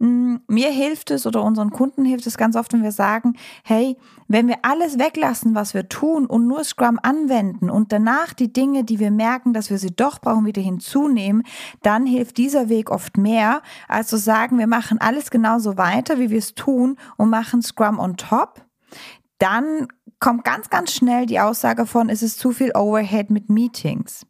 Mm, 0.00 0.36
mir 0.46 0.70
hilft 0.70 1.10
es 1.10 1.26
oder 1.26 1.42
unseren 1.42 1.70
Kunden 1.70 2.04
hilft 2.04 2.26
es 2.28 2.36
ganz 2.36 2.54
oft, 2.54 2.72
wenn 2.72 2.84
wir 2.84 2.92
sagen, 2.92 3.34
hey, 3.64 3.96
wenn 4.28 4.46
wir 4.46 4.58
alles 4.62 4.98
weglassen, 4.98 5.56
was 5.56 5.74
wir 5.74 5.88
tun 5.88 6.26
und 6.26 6.46
nur 6.46 6.62
Scrum 6.62 7.00
anwenden 7.02 7.68
und 7.68 7.92
danach 7.92 8.32
die 8.32 8.52
Dinge, 8.52 8.84
die 8.84 9.00
wir 9.00 9.10
merken, 9.10 9.52
dass 9.52 9.70
wir 9.70 9.78
sie 9.78 9.94
doch 9.94 10.20
brauchen, 10.20 10.46
wieder 10.46 10.62
hinzunehmen, 10.62 11.42
dann 11.82 12.06
hilft 12.06 12.36
dieser 12.36 12.68
Weg 12.68 12.90
oft 12.90 13.16
mehr, 13.16 13.60
als 13.88 14.06
zu 14.06 14.18
sagen, 14.18 14.58
wir 14.58 14.68
machen 14.68 15.00
alles 15.00 15.32
genauso 15.32 15.76
weiter, 15.76 16.20
wie 16.20 16.30
wir 16.30 16.38
es 16.38 16.54
tun 16.54 16.96
und 17.16 17.28
machen 17.28 17.60
Scrum 17.60 17.98
on 17.98 18.16
top. 18.16 18.64
Dann 19.38 19.88
kommt 20.20 20.44
ganz, 20.44 20.70
ganz 20.70 20.92
schnell 20.92 21.26
die 21.26 21.40
Aussage 21.40 21.86
von, 21.86 22.08
es 22.08 22.22
ist 22.22 22.38
zu 22.38 22.52
viel 22.52 22.70
Overhead 22.76 23.30
mit 23.30 23.48
Meetings. 23.48 24.26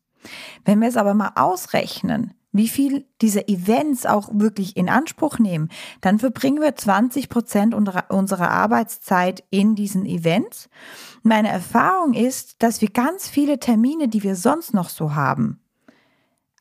Wenn 0.64 0.80
wir 0.80 0.88
es 0.88 0.96
aber 0.96 1.12
mal 1.12 1.32
ausrechnen, 1.34 2.34
wie 2.58 2.68
viel 2.68 3.06
diese 3.22 3.48
Events 3.48 4.04
auch 4.04 4.28
wirklich 4.32 4.76
in 4.76 4.90
Anspruch 4.90 5.38
nehmen, 5.38 5.70
dann 6.02 6.18
verbringen 6.18 6.60
wir 6.60 6.76
20 6.76 7.30
Prozent 7.30 7.74
unserer 7.74 8.50
Arbeitszeit 8.50 9.44
in 9.48 9.74
diesen 9.74 10.04
Events. 10.04 10.68
Meine 11.22 11.48
Erfahrung 11.48 12.12
ist, 12.12 12.62
dass 12.62 12.82
wir 12.82 12.90
ganz 12.90 13.28
viele 13.28 13.58
Termine, 13.58 14.08
die 14.08 14.22
wir 14.22 14.36
sonst 14.36 14.74
noch 14.74 14.90
so 14.90 15.14
haben, 15.14 15.60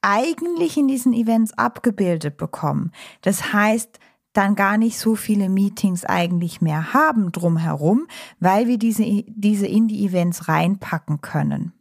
eigentlich 0.02 0.78
in 0.78 0.88
diesen 0.88 1.14
Events 1.14 1.58
abgebildet 1.58 2.38
bekommen. 2.38 2.92
Das 3.22 3.52
heißt, 3.52 4.00
dann 4.34 4.56
gar 4.56 4.78
nicht 4.78 5.00
so 5.00 5.16
viele 5.16 5.50
Meetings 5.50 6.06
eigentlich 6.06 6.62
mehr 6.62 6.94
haben 6.94 7.32
drumherum, 7.32 8.08
weil 8.40 8.68
wir 8.68 8.78
diese, 8.78 9.04
diese 9.26 9.66
in 9.66 9.88
die 9.88 10.06
Events 10.06 10.48
reinpacken 10.48 11.22
können. 11.22 11.74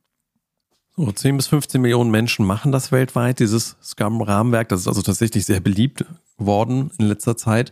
So, 0.99 1.13
10 1.13 1.37
bis 1.37 1.49
15 1.49 1.83
Millionen 1.83 2.11
Menschen 2.11 2.47
machen 2.47 2.73
das 2.73 2.91
weltweit, 2.91 3.39
dieses 3.39 3.77
Scrum-Rahmenwerk. 3.83 4.71
Das 4.71 4.81
ist 4.81 4.89
also 4.89 5.03
tatsächlich 5.03 5.45
sehr 5.45 5.61
beliebt 5.61 6.07
geworden 6.39 6.91
in 6.99 7.07
letzter 7.07 7.37
Zeit 7.37 7.71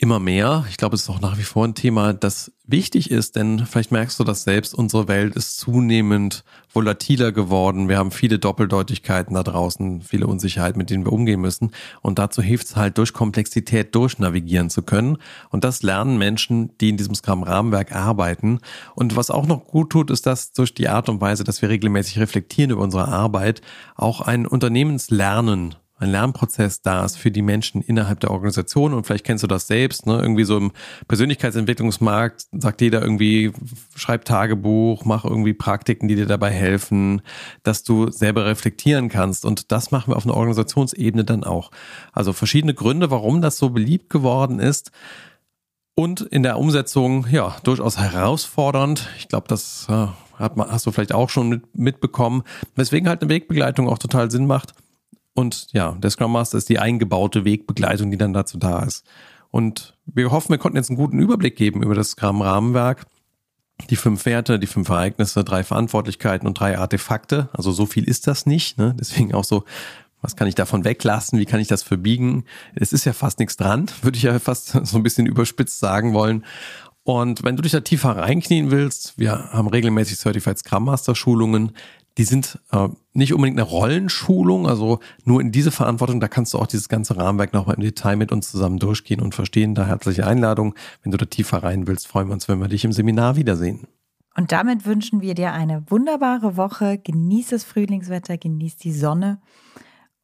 immer 0.00 0.20
mehr. 0.20 0.64
Ich 0.70 0.76
glaube, 0.76 0.94
es 0.94 1.02
ist 1.02 1.10
auch 1.10 1.20
nach 1.20 1.38
wie 1.38 1.42
vor 1.42 1.66
ein 1.66 1.74
Thema, 1.74 2.12
das 2.12 2.52
wichtig 2.64 3.10
ist, 3.10 3.34
denn 3.34 3.66
vielleicht 3.66 3.90
merkst 3.90 4.18
du 4.20 4.22
das 4.22 4.44
selbst, 4.44 4.72
unsere 4.72 5.08
Welt 5.08 5.34
ist 5.34 5.58
zunehmend 5.58 6.44
volatiler 6.72 7.32
geworden. 7.32 7.88
Wir 7.88 7.98
haben 7.98 8.12
viele 8.12 8.38
Doppeldeutigkeiten 8.38 9.34
da 9.34 9.42
draußen, 9.42 10.02
viele 10.02 10.28
Unsicherheiten, 10.28 10.78
mit 10.78 10.90
denen 10.90 11.04
wir 11.04 11.12
umgehen 11.12 11.40
müssen. 11.40 11.72
Und 12.00 12.20
dazu 12.20 12.42
hilft 12.42 12.68
es 12.68 12.76
halt, 12.76 12.96
durch 12.96 13.12
Komplexität 13.12 13.92
durchnavigieren 13.96 14.70
zu 14.70 14.82
können. 14.82 15.18
Und 15.50 15.64
das 15.64 15.82
lernen 15.82 16.16
Menschen, 16.16 16.78
die 16.78 16.90
in 16.90 16.96
diesem 16.96 17.16
Scrum-Rahmenwerk 17.16 17.92
arbeiten. 17.92 18.60
Und 18.94 19.16
was 19.16 19.30
auch 19.30 19.46
noch 19.46 19.64
gut 19.64 19.90
tut, 19.90 20.12
ist, 20.12 20.26
dass 20.26 20.52
durch 20.52 20.74
die 20.74 20.88
Art 20.88 21.08
und 21.08 21.20
Weise, 21.20 21.42
dass 21.42 21.60
wir 21.60 21.70
regelmäßig 21.70 22.20
reflektieren 22.20 22.70
über 22.70 22.82
unsere 22.82 23.08
Arbeit, 23.08 23.62
auch 23.96 24.20
ein 24.20 24.46
Unternehmenslernen 24.46 25.74
ein 25.98 26.10
Lernprozess 26.10 26.80
da 26.82 27.04
ist 27.04 27.16
für 27.16 27.30
die 27.30 27.42
Menschen 27.42 27.82
innerhalb 27.82 28.20
der 28.20 28.30
Organisation 28.30 28.94
und 28.94 29.04
vielleicht 29.04 29.24
kennst 29.24 29.42
du 29.42 29.48
das 29.48 29.66
selbst, 29.66 30.06
ne? 30.06 30.18
irgendwie 30.20 30.44
so 30.44 30.56
im 30.56 30.72
Persönlichkeitsentwicklungsmarkt 31.08 32.46
sagt 32.52 32.80
jeder 32.80 33.02
irgendwie, 33.02 33.52
schreib 33.96 34.24
Tagebuch, 34.24 35.04
mach 35.04 35.24
irgendwie 35.24 35.54
Praktiken, 35.54 36.08
die 36.08 36.14
dir 36.14 36.26
dabei 36.26 36.50
helfen, 36.50 37.22
dass 37.64 37.82
du 37.82 38.10
selber 38.10 38.46
reflektieren 38.46 39.08
kannst 39.08 39.44
und 39.44 39.72
das 39.72 39.90
machen 39.90 40.12
wir 40.12 40.16
auf 40.16 40.24
einer 40.24 40.36
Organisationsebene 40.36 41.24
dann 41.24 41.42
auch. 41.42 41.70
Also 42.12 42.32
verschiedene 42.32 42.74
Gründe, 42.74 43.10
warum 43.10 43.42
das 43.42 43.58
so 43.58 43.70
beliebt 43.70 44.08
geworden 44.08 44.60
ist 44.60 44.92
und 45.96 46.20
in 46.20 46.44
der 46.44 46.58
Umsetzung 46.58 47.26
ja 47.28 47.56
durchaus 47.64 47.98
herausfordernd. 47.98 49.08
Ich 49.18 49.26
glaube, 49.26 49.48
das 49.48 49.88
äh, 49.88 50.06
hat 50.34 50.56
man, 50.56 50.70
hast 50.70 50.86
du 50.86 50.92
vielleicht 50.92 51.12
auch 51.12 51.28
schon 51.28 51.48
mit, 51.48 51.76
mitbekommen, 51.76 52.44
weswegen 52.76 53.08
halt 53.08 53.20
eine 53.20 53.30
Wegbegleitung 53.30 53.88
auch 53.88 53.98
total 53.98 54.30
Sinn 54.30 54.46
macht 54.46 54.74
und 55.38 55.68
ja, 55.70 55.92
der 55.92 56.10
Scrum 56.10 56.32
Master 56.32 56.58
ist 56.58 56.68
die 56.68 56.80
eingebaute 56.80 57.44
Wegbegleitung, 57.44 58.10
die 58.10 58.18
dann 58.18 58.32
dazu 58.32 58.58
da 58.58 58.82
ist. 58.82 59.06
Und 59.52 59.96
wir 60.04 60.32
hoffen, 60.32 60.50
wir 60.50 60.58
konnten 60.58 60.76
jetzt 60.76 60.90
einen 60.90 60.96
guten 60.96 61.20
Überblick 61.20 61.54
geben 61.54 61.84
über 61.84 61.94
das 61.94 62.10
Scrum-Rahmenwerk. 62.10 63.06
Die 63.88 63.94
fünf 63.94 64.26
Werte, 64.26 64.58
die 64.58 64.66
fünf 64.66 64.88
Ereignisse, 64.88 65.44
drei 65.44 65.62
Verantwortlichkeiten 65.62 66.48
und 66.48 66.58
drei 66.58 66.76
Artefakte. 66.76 67.50
Also 67.52 67.70
so 67.70 67.86
viel 67.86 68.02
ist 68.02 68.26
das 68.26 68.46
nicht. 68.46 68.78
Ne? 68.78 68.96
Deswegen 68.98 69.32
auch 69.32 69.44
so, 69.44 69.62
was 70.22 70.34
kann 70.34 70.48
ich 70.48 70.56
davon 70.56 70.84
weglassen? 70.84 71.38
Wie 71.38 71.46
kann 71.46 71.60
ich 71.60 71.68
das 71.68 71.84
verbiegen? 71.84 72.44
Es 72.74 72.92
ist 72.92 73.04
ja 73.04 73.12
fast 73.12 73.38
nichts 73.38 73.56
dran, 73.56 73.86
würde 74.02 74.16
ich 74.16 74.24
ja 74.24 74.36
fast 74.40 74.70
so 74.70 74.96
ein 74.96 75.04
bisschen 75.04 75.26
überspitzt 75.26 75.78
sagen 75.78 76.14
wollen. 76.14 76.44
Und 77.04 77.44
wenn 77.44 77.54
du 77.54 77.62
dich 77.62 77.72
da 77.72 77.80
tiefer 77.80 78.16
reinknien 78.16 78.72
willst, 78.72 79.16
wir 79.16 79.52
haben 79.52 79.68
regelmäßig 79.68 80.18
Certified 80.18 80.58
Scrum 80.58 80.84
Master 80.84 81.14
Schulungen, 81.14 81.76
die 82.18 82.24
sind 82.24 82.58
äh, 82.72 82.88
nicht 83.12 83.32
unbedingt 83.32 83.58
eine 83.58 83.68
Rollenschulung, 83.68 84.66
also 84.66 84.98
nur 85.24 85.40
in 85.40 85.52
diese 85.52 85.70
Verantwortung, 85.70 86.18
da 86.18 86.26
kannst 86.26 86.52
du 86.52 86.58
auch 86.58 86.66
dieses 86.66 86.88
ganze 86.88 87.16
Rahmenwerk 87.16 87.52
nochmal 87.52 87.76
im 87.76 87.82
Detail 87.82 88.16
mit 88.16 88.32
uns 88.32 88.50
zusammen 88.50 88.78
durchgehen 88.78 89.20
und 89.20 89.36
verstehen. 89.36 89.76
Da 89.76 89.86
herzliche 89.86 90.26
Einladung. 90.26 90.74
Wenn 91.02 91.12
du 91.12 91.18
da 91.18 91.26
tiefer 91.26 91.62
rein 91.62 91.86
willst, 91.86 92.08
freuen 92.08 92.28
wir 92.28 92.34
uns, 92.34 92.48
wenn 92.48 92.58
wir 92.58 92.68
dich 92.68 92.84
im 92.84 92.92
Seminar 92.92 93.36
wiedersehen. 93.36 93.86
Und 94.36 94.52
damit 94.52 94.84
wünschen 94.84 95.20
wir 95.20 95.34
dir 95.34 95.52
eine 95.52 95.88
wunderbare 95.90 96.56
Woche. 96.56 96.98
Genieß 96.98 97.48
das 97.48 97.64
Frühlingswetter, 97.64 98.36
genieß 98.36 98.76
die 98.76 98.92
Sonne 98.92 99.40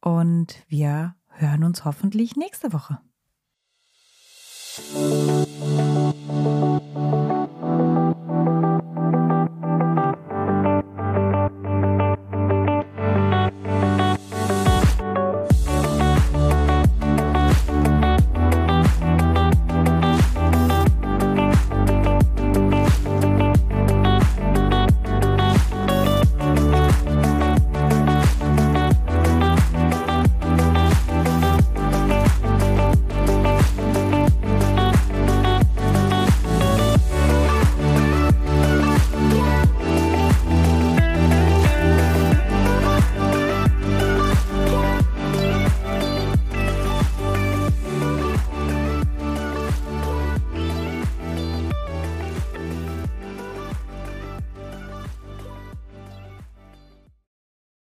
und 0.01 0.55
wir 0.67 1.15
hören 1.29 1.63
uns 1.63 1.85
hoffentlich 1.85 2.35
nächste 2.35 2.73
Woche. 2.73 2.99